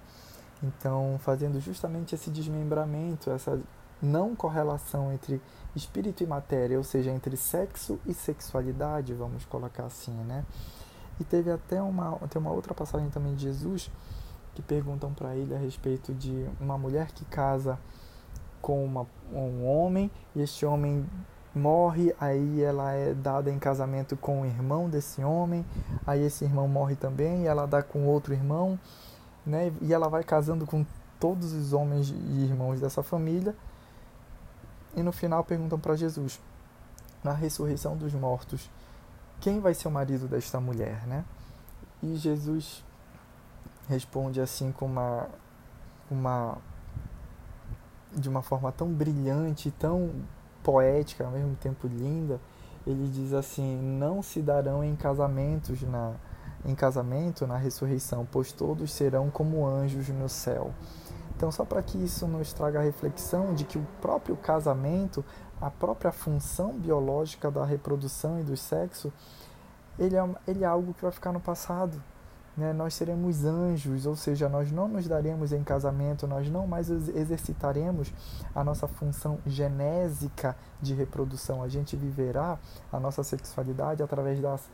Então, 0.63 1.17
fazendo 1.21 1.61
justamente 1.61 2.15
esse 2.15 2.31
desmembramento, 2.31 3.31
essa 3.31 3.61
não 4.01 4.35
correlação 4.37 5.13
entre 5.13 5.41
espírito 5.75 6.23
e 6.23 6.27
matéria, 6.27 6.79
ou 6.79 6.85
seja, 6.85 7.11
entre 7.11 7.37
sexo 7.37 7.99
e 8.07 8.15
sexualidade, 8.15 9.15
vamos 9.15 9.45
colocar 9.45 9.85
assim, 9.85 10.13
né? 10.13 10.45
E 11.19 11.25
teve 11.25 11.51
até 11.51 11.81
uma, 11.81 12.19
tem 12.29 12.41
uma 12.41 12.53
outra 12.53 12.75
passagem 12.75 13.09
também 13.11 13.35
de 13.35 13.45
Jesus 13.45 13.91
que 14.55 14.63
perguntam 14.63 15.13
para 15.13 15.35
ele 15.35 15.55
a 15.55 15.59
respeito 15.59 16.15
de 16.15 16.49
uma 16.61 16.79
mulher 16.79 17.13
que 17.13 17.25
casa 17.25 17.79
com 18.65 18.83
uma, 18.83 19.07
um 19.31 19.67
homem 19.67 20.11
e 20.35 20.41
este 20.41 20.65
homem 20.65 21.05
morre, 21.55 22.17
aí 22.19 22.63
ela 22.63 22.93
é 22.93 23.13
dada 23.13 23.51
em 23.51 23.59
casamento 23.59 24.17
com 24.17 24.41
o 24.41 24.47
irmão 24.47 24.89
desse 24.89 25.23
homem, 25.23 25.67
aí 26.07 26.23
esse 26.23 26.47
irmão 26.47 26.67
morre 26.67 26.97
também 26.97 27.43
e 27.43 27.47
ela 27.47 27.67
dá 27.67 27.83
com 27.83 28.07
outro 28.07 28.33
irmão, 28.33 28.81
né? 29.45 29.71
E 29.83 29.93
ela 29.93 30.09
vai 30.09 30.25
casando 30.25 30.65
com 30.65 30.83
todos 31.21 31.53
os 31.53 31.75
homens 31.75 32.09
e 32.09 32.45
irmãos 32.45 32.81
dessa 32.81 33.03
família 33.03 33.55
e 34.97 35.03
no 35.03 35.13
final 35.13 35.45
perguntam 35.45 35.79
para 35.79 35.95
Jesus, 35.95 36.41
na 37.23 37.33
ressurreição 37.33 37.99
dos 37.99 38.15
mortos, 38.15 38.71
quem 39.43 39.61
vai 39.61 39.75
ser 39.75 39.89
o 39.89 39.91
marido 39.91 40.27
desta 40.27 40.59
mulher, 40.59 41.07
né? 41.07 41.23
E 42.03 42.17
Jesus 42.17 42.83
responde 43.91 44.41
assim 44.41 44.73
com 44.73 44.87
uma 44.87 45.29
uma 46.11 46.57
de 48.17 48.29
uma 48.29 48.43
forma 48.43 48.71
tão 48.73 48.89
brilhante, 48.89 49.71
tão 49.71 50.11
poética, 50.63 51.25
ao 51.25 51.31
mesmo 51.31 51.55
tempo 51.57 51.87
linda, 51.87 52.41
ele 52.87 53.09
diz 53.09 53.33
assim: 53.33 53.77
"Não 53.77 54.23
se 54.23 54.41
darão 54.41 54.83
em 54.83 54.95
casamentos 54.97 55.83
na 55.83 56.13
em 56.67 56.75
casamento 56.75 57.47
na 57.47 57.59
ressurreição, 57.59 58.27
pois 58.31 58.51
todos 58.51 58.91
serão 58.91 59.31
como 59.31 59.67
anjos 59.67 60.09
no 60.09 60.29
céu." 60.29 60.73
Então, 61.37 61.51
só 61.51 61.65
para 61.65 61.83
que 61.83 61.99
isso 62.03 62.27
nos 62.27 62.53
traga 62.53 62.79
a 62.79 62.83
reflexão 62.83 63.55
de 63.55 63.65
que 63.65 63.77
o 63.77 63.87
próprio 64.01 64.37
casamento, 64.37 65.25
a 65.61 65.71
própria 65.71 66.13
função 66.13 66.73
biológica 66.73 67.51
da 67.51 67.65
reprodução 67.65 68.41
e 68.41 68.43
do 68.43 68.57
sexo, 68.57 69.13
ele 69.99 70.17
é, 70.17 70.29
ele 70.47 70.65
é 70.65 70.67
algo 70.67 70.95
que 70.95 71.03
vai 71.03 71.11
ficar 71.11 71.33
no 71.33 71.41
passado. 71.41 72.01
Né? 72.57 72.73
Nós 72.73 72.95
seremos 72.95 73.45
anjos, 73.45 74.07
ou 74.07 74.15
seja, 74.15 74.49
nós 74.49 74.71
não 74.71 74.87
nos 74.87 75.09
daremos 75.09 75.53
em 75.53 75.65
casamento, 75.65 76.27
nós 76.27 76.49
não 76.49 76.67
mais 76.67 76.89
exercitaremos 76.91 78.13
a 78.55 78.63
nossa 78.63 78.87
função 78.87 79.39
genésica 79.47 80.57
de 80.81 80.95
reprodução. 80.95 81.63
A 81.63 81.69
gente 81.69 81.97
viverá 81.97 82.59
a 82.93 83.01
nossa 83.01 83.25
sexualidade 83.25 84.03
através 84.03 84.41
das, 84.41 84.69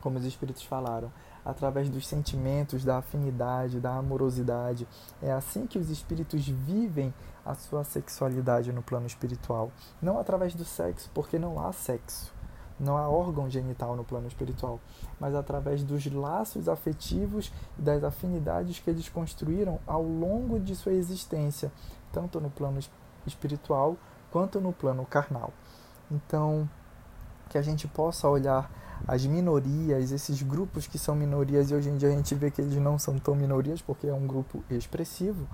como 0.00 0.18
os 0.18 0.24
espíritos 0.24 0.64
falaram, 0.64 1.10
através 1.44 1.88
dos 1.88 2.06
sentimentos, 2.06 2.84
da 2.84 2.98
afinidade, 2.98 3.78
da 3.78 3.94
amorosidade. 3.94 4.88
É 5.22 5.30
assim 5.30 5.66
que 5.66 5.78
os 5.78 5.90
espíritos 5.90 6.48
vivem 6.48 7.14
a 7.44 7.54
sua 7.54 7.84
sexualidade 7.84 8.72
no 8.72 8.82
plano 8.82 9.06
espiritual. 9.06 9.70
Não 10.00 10.18
através 10.18 10.54
do 10.54 10.64
sexo, 10.64 11.10
porque 11.14 11.38
não 11.38 11.64
há 11.64 11.72
sexo. 11.72 12.32
Não 12.78 12.96
há 12.96 13.08
órgão 13.08 13.48
genital 13.48 13.94
no 13.94 14.04
plano 14.04 14.26
espiritual, 14.26 14.80
mas 15.20 15.34
através 15.34 15.84
dos 15.84 16.06
laços 16.12 16.68
afetivos 16.68 17.52
e 17.78 17.82
das 17.82 18.02
afinidades 18.02 18.80
que 18.80 18.90
eles 18.90 19.08
construíram 19.08 19.78
ao 19.86 20.02
longo 20.02 20.58
de 20.58 20.74
sua 20.74 20.92
existência, 20.92 21.70
tanto 22.12 22.40
no 22.40 22.50
plano 22.50 22.80
espiritual 23.26 23.96
quanto 24.30 24.60
no 24.60 24.72
plano 24.72 25.06
carnal. 25.06 25.52
Então, 26.10 26.68
que 27.48 27.56
a 27.56 27.62
gente 27.62 27.86
possa 27.86 28.28
olhar 28.28 28.68
as 29.06 29.24
minorias, 29.26 30.10
esses 30.10 30.42
grupos 30.42 30.86
que 30.86 30.98
são 30.98 31.14
minorias 31.14 31.70
e 31.70 31.74
hoje 31.74 31.90
em 31.90 31.96
dia 31.96 32.08
a 32.08 32.12
gente 32.12 32.34
vê 32.34 32.50
que 32.50 32.60
eles 32.60 32.76
não 32.76 32.98
são 32.98 33.18
tão 33.18 33.34
minorias 33.34 33.82
porque 33.82 34.06
é 34.06 34.14
um 34.14 34.26
grupo 34.26 34.64
expressivo, 34.70 35.46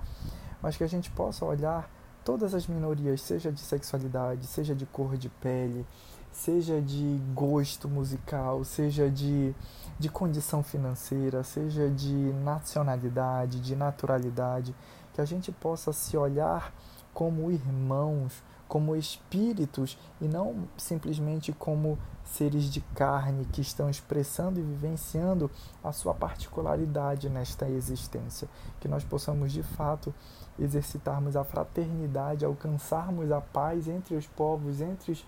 mas 0.61 0.77
que 0.77 0.83
a 0.83 0.87
gente 0.87 1.11
possa 1.11 1.45
olhar 1.45 1.89
todas 2.23 2.53
as 2.53 2.67
minorias, 2.67 3.21
seja 3.21 3.51
de 3.51 3.59
sexualidade, 3.59 4.45
seja 4.47 4.75
de 4.75 4.85
cor 4.85 5.17
de 5.17 5.29
pele, 5.29 5.85
seja 6.31 6.81
de 6.81 7.19
gosto 7.33 7.87
musical, 7.89 8.63
seja 8.63 9.09
de, 9.09 9.53
de 9.99 10.09
condição 10.09 10.63
financeira, 10.63 11.43
seja 11.43 11.89
de 11.89 12.13
nacionalidade, 12.43 13.59
de 13.59 13.75
naturalidade, 13.75 14.75
que 15.13 15.21
a 15.21 15.25
gente 15.25 15.51
possa 15.51 15.91
se 15.91 16.15
olhar 16.15 16.73
como 17.13 17.51
irmãos, 17.51 18.41
como 18.71 18.95
espíritos 18.95 19.99
e 20.21 20.29
não 20.29 20.65
simplesmente 20.77 21.51
como 21.51 21.99
seres 22.23 22.71
de 22.71 22.79
carne 22.95 23.43
que 23.43 23.59
estão 23.59 23.89
expressando 23.89 24.61
e 24.61 24.63
vivenciando 24.63 25.51
a 25.83 25.91
sua 25.91 26.13
particularidade 26.13 27.27
nesta 27.27 27.67
existência. 27.67 28.47
Que 28.79 28.87
nós 28.87 29.03
possamos 29.03 29.51
de 29.51 29.61
fato 29.61 30.15
exercitarmos 30.57 31.35
a 31.35 31.43
fraternidade, 31.43 32.45
alcançarmos 32.45 33.29
a 33.29 33.41
paz 33.41 33.89
entre 33.89 34.15
os 34.15 34.25
povos, 34.25 34.79
entre, 34.79 35.21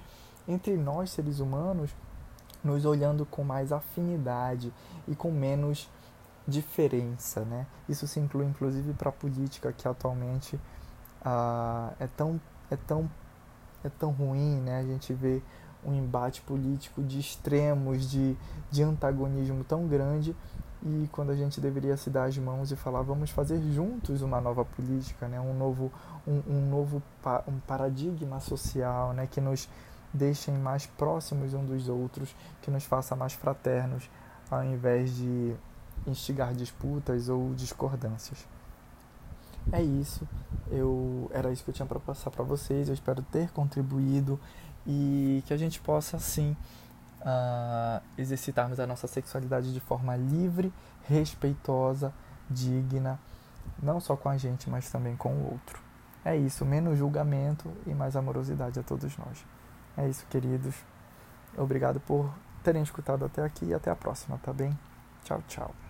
entre 0.48 0.78
nós 0.78 1.12
seres 1.12 1.42
humanos, 1.42 1.94
nos 2.64 2.86
olhando 2.86 3.26
com 3.26 3.44
mais 3.44 3.74
afinidade 3.74 4.74
e 5.06 5.18
com 5.18 5.32
menos 5.32 5.90
diferença. 6.48 7.42
Né? 7.42 7.68
Isso 7.90 8.08
se 8.08 8.22
inclui 8.22 8.46
inclusive 8.46 8.94
para 8.94 9.10
a 9.10 9.12
política 9.12 9.74
que 9.74 9.86
atualmente 9.86 10.58
ah, 11.26 11.92
é, 12.00 12.08
tão, 12.08 12.40
é, 12.72 12.78
tão, 12.78 13.12
é 13.84 13.90
tão 13.90 14.12
ruim, 14.12 14.62
né? 14.62 14.80
a 14.80 14.84
gente 14.84 15.14
vê 15.14 15.42
um 15.86 15.94
embate 15.94 16.42
político 16.42 17.04
de 17.04 17.20
extremos, 17.20 18.10
de, 18.10 18.38
de 18.72 18.84
antagonismo 18.84 19.64
tão 19.64 19.88
grande 19.88 20.36
e 20.86 21.08
quando 21.12 21.32
a 21.32 21.36
gente 21.36 21.62
deveria 21.62 21.96
se 21.96 22.10
dar 22.10 22.26
as 22.26 22.38
mãos 22.38 22.72
e 22.72 22.76
falar 22.76 23.02
vamos 23.02 23.30
fazer 23.30 23.62
juntos 23.72 24.22
uma 24.22 24.42
nova 24.42 24.66
política, 24.66 25.28
né? 25.28 25.40
um 25.40 25.54
novo, 25.54 25.92
um, 26.28 26.42
um 26.48 26.70
novo 26.70 27.02
um 27.48 27.60
paradigma 27.60 28.40
social 28.40 29.14
né? 29.14 29.28
que 29.28 29.40
nos 29.40 29.70
deixem 30.14 30.54
mais 30.56 30.86
próximos 30.86 31.54
um 31.54 31.66
dos 31.66 31.90
outros, 31.90 32.36
que 32.62 32.70
nos 32.70 32.84
faça 32.84 33.16
mais 33.16 33.34
fraternos, 33.34 34.10
ao 34.50 34.64
invés 34.64 35.16
de 35.16 35.56
instigar 36.06 36.54
disputas 36.54 37.30
ou 37.30 37.54
discordâncias. 37.54 38.53
É 39.72 39.82
isso. 39.82 40.28
Eu 40.70 41.30
era 41.34 41.52
isso 41.52 41.64
que 41.64 41.70
eu 41.70 41.74
tinha 41.74 41.86
para 41.86 42.00
passar 42.00 42.32
para 42.32 42.44
vocês. 42.44 42.88
Eu 42.88 42.94
espero 42.94 43.22
ter 43.24 43.50
contribuído 43.52 44.40
e 44.86 45.44
que 45.46 45.54
a 45.54 45.58
gente 45.58 45.80
possa 45.80 46.18
assim 46.18 46.56
uh, 47.22 48.02
exercitarmos 48.18 48.80
a 48.80 48.88
nossa 48.88 49.08
sexualidade 49.08 49.74
de 49.74 49.80
forma 49.80 50.16
livre, 50.16 50.72
respeitosa, 51.08 52.14
digna, 52.50 53.20
não 53.82 54.00
só 54.00 54.16
com 54.16 54.30
a 54.30 54.38
gente, 54.38 54.70
mas 54.70 54.90
também 54.90 55.16
com 55.16 55.30
o 55.30 55.52
outro. 55.52 55.82
É 56.26 56.36
isso, 56.36 56.66
menos 56.66 56.98
julgamento 56.98 57.70
e 57.86 57.94
mais 57.94 58.16
amorosidade 58.16 58.80
a 58.80 58.84
todos 58.84 59.18
nós. 59.18 59.46
É 59.98 60.08
isso, 60.08 60.26
queridos. 60.30 60.76
Obrigado 61.58 62.00
por 62.00 62.34
terem 62.64 62.82
escutado 62.82 63.26
até 63.26 63.44
aqui 63.44 63.66
e 63.66 63.74
até 63.74 63.92
a 63.92 63.96
próxima, 63.96 64.40
tá 64.42 64.54
bem? 64.54 64.78
Tchau, 65.24 65.42
tchau. 65.48 65.83